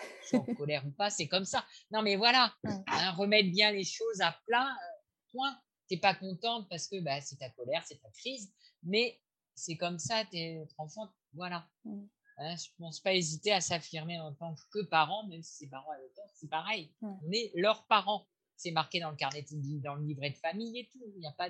euh, 0.00 0.04
je 0.22 0.26
suis 0.28 0.36
en 0.36 0.44
colère 0.54 0.86
ou 0.86 0.90
pas, 0.92 1.10
c'est 1.10 1.28
comme 1.28 1.44
ça. 1.44 1.64
Non, 1.90 2.02
mais 2.02 2.16
voilà, 2.16 2.54
hein, 2.64 3.12
remettre 3.12 3.50
bien 3.50 3.72
les 3.72 3.84
choses 3.84 4.20
à 4.20 4.38
plat, 4.46 4.68
euh, 4.68 5.32
point. 5.32 5.60
T'es 5.88 5.96
pas 5.96 6.14
contente 6.14 6.68
parce 6.68 6.86
que 6.86 7.00
bah, 7.00 7.20
c'est 7.20 7.36
ta 7.36 7.50
colère, 7.50 7.82
c'est 7.84 8.00
ta 8.00 8.10
crise, 8.10 8.52
mais 8.84 9.20
c'est 9.56 9.76
comme 9.76 9.98
ça, 9.98 10.24
t'es 10.30 10.54
notre 10.54 10.78
enfant, 10.78 11.10
voilà. 11.34 11.68
Mm. 11.84 12.06
Hein, 12.38 12.56
je 12.56 12.68
pense 12.78 13.00
pas 13.00 13.12
hésiter 13.12 13.52
à 13.52 13.60
s'affirmer 13.60 14.18
en 14.18 14.32
tant 14.32 14.54
que 14.72 14.82
parent, 14.84 15.26
même 15.26 15.42
si 15.42 15.56
c'est 15.56 15.66
parents 15.66 15.90
adoptants, 15.90 16.30
c'est 16.34 16.48
pareil. 16.48 16.94
On 17.02 17.30
est 17.32 17.52
leurs 17.54 17.86
parents 17.86 18.26
c'est 18.60 18.72
marqué 18.72 19.00
dans 19.00 19.10
le 19.10 19.16
carnet 19.16 19.44
dans 19.82 19.94
le 19.94 20.02
livret 20.02 20.30
de 20.30 20.36
famille 20.36 20.78
et 20.78 20.88
tout. 20.92 21.00
Il 21.14 21.20
n'y 21.20 21.26
a 21.26 21.32
pas 21.32 21.48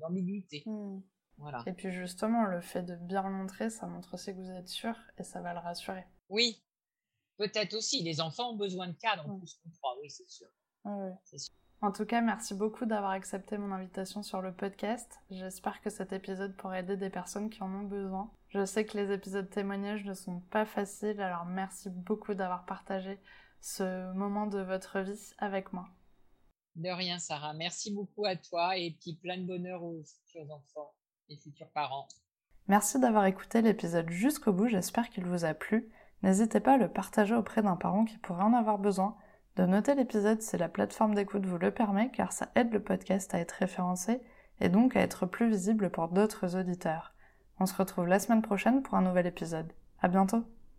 d'ambiguïté. 0.00 0.64
Hmm. 0.66 1.00
Voilà. 1.36 1.62
Et 1.66 1.72
puis 1.72 1.92
justement, 1.92 2.46
le 2.46 2.60
fait 2.60 2.82
de 2.82 2.96
bien 2.96 3.22
le 3.22 3.30
montrer, 3.30 3.70
ça 3.70 3.86
montre 3.86 4.14
aussi 4.14 4.34
que 4.34 4.40
vous 4.40 4.50
êtes 4.50 4.68
sûr 4.68 4.96
et 5.18 5.22
ça 5.22 5.40
va 5.40 5.54
le 5.54 5.60
rassurer. 5.60 6.04
Oui, 6.28 6.64
peut-être 7.36 7.74
aussi. 7.74 8.02
Les 8.02 8.20
enfants 8.20 8.50
ont 8.50 8.56
besoin 8.56 8.88
de 8.88 8.94
cadre 8.94 9.28
en 9.30 9.38
plus 9.38 9.54
qu'on 9.62 9.70
croit, 9.70 9.96
oui, 10.02 10.10
c'est 10.10 10.28
sûr. 10.28 10.48
sûr. 11.24 11.54
En 11.80 11.92
tout 11.92 12.04
cas, 12.04 12.20
merci 12.22 12.54
beaucoup 12.54 12.86
d'avoir 12.86 13.12
accepté 13.12 13.56
mon 13.56 13.70
invitation 13.70 14.24
sur 14.24 14.42
le 14.42 14.52
podcast. 14.52 15.20
J'espère 15.30 15.80
que 15.80 15.90
cet 15.90 16.12
épisode 16.12 16.56
pourra 16.56 16.80
aider 16.80 16.96
des 16.96 17.08
personnes 17.08 17.50
qui 17.50 17.62
en 17.62 17.72
ont 17.72 17.84
besoin. 17.84 18.32
Je 18.48 18.64
sais 18.64 18.84
que 18.84 18.98
les 18.98 19.12
épisodes 19.12 19.48
témoignages 19.48 20.04
ne 20.04 20.14
sont 20.14 20.40
pas 20.50 20.66
faciles, 20.66 21.20
alors 21.20 21.44
merci 21.44 21.88
beaucoup 21.88 22.34
d'avoir 22.34 22.66
partagé 22.66 23.20
ce 23.60 24.12
moment 24.14 24.48
de 24.48 24.58
votre 24.58 24.98
vie 24.98 25.34
avec 25.38 25.72
moi. 25.72 25.88
De 26.76 26.90
rien, 26.90 27.18
Sarah. 27.18 27.54
Merci 27.54 27.92
beaucoup 27.92 28.24
à 28.24 28.36
toi 28.36 28.76
et 28.76 28.96
puis 29.00 29.14
plein 29.14 29.38
de 29.38 29.46
bonheur 29.46 29.82
aux 29.82 30.02
futurs 30.04 30.50
enfants 30.50 30.94
et 31.28 31.36
futurs 31.36 31.70
parents. 31.70 32.08
Merci 32.68 33.00
d'avoir 33.00 33.24
écouté 33.24 33.62
l'épisode 33.62 34.10
jusqu'au 34.10 34.52
bout, 34.52 34.68
j'espère 34.68 35.08
qu'il 35.08 35.24
vous 35.24 35.44
a 35.44 35.54
plu. 35.54 35.90
N'hésitez 36.22 36.60
pas 36.60 36.74
à 36.74 36.78
le 36.78 36.88
partager 36.88 37.34
auprès 37.34 37.62
d'un 37.62 37.76
parent 37.76 38.04
qui 38.04 38.18
pourrait 38.18 38.42
en 38.42 38.52
avoir 38.52 38.78
besoin, 38.78 39.16
de 39.56 39.64
noter 39.64 39.94
l'épisode 39.94 40.42
si 40.42 40.56
la 40.56 40.68
plateforme 40.68 41.14
d'écoute 41.14 41.46
vous 41.46 41.58
le 41.58 41.70
permet, 41.70 42.10
car 42.10 42.32
ça 42.32 42.50
aide 42.54 42.72
le 42.72 42.82
podcast 42.82 43.34
à 43.34 43.38
être 43.38 43.52
référencé 43.52 44.20
et 44.60 44.68
donc 44.68 44.96
à 44.96 45.00
être 45.00 45.26
plus 45.26 45.48
visible 45.48 45.90
pour 45.90 46.08
d'autres 46.08 46.56
auditeurs. 46.56 47.14
On 47.58 47.66
se 47.66 47.74
retrouve 47.74 48.06
la 48.06 48.18
semaine 48.18 48.42
prochaine 48.42 48.82
pour 48.82 48.94
un 48.94 49.02
nouvel 49.02 49.26
épisode. 49.26 49.72
À 50.00 50.08
bientôt! 50.08 50.44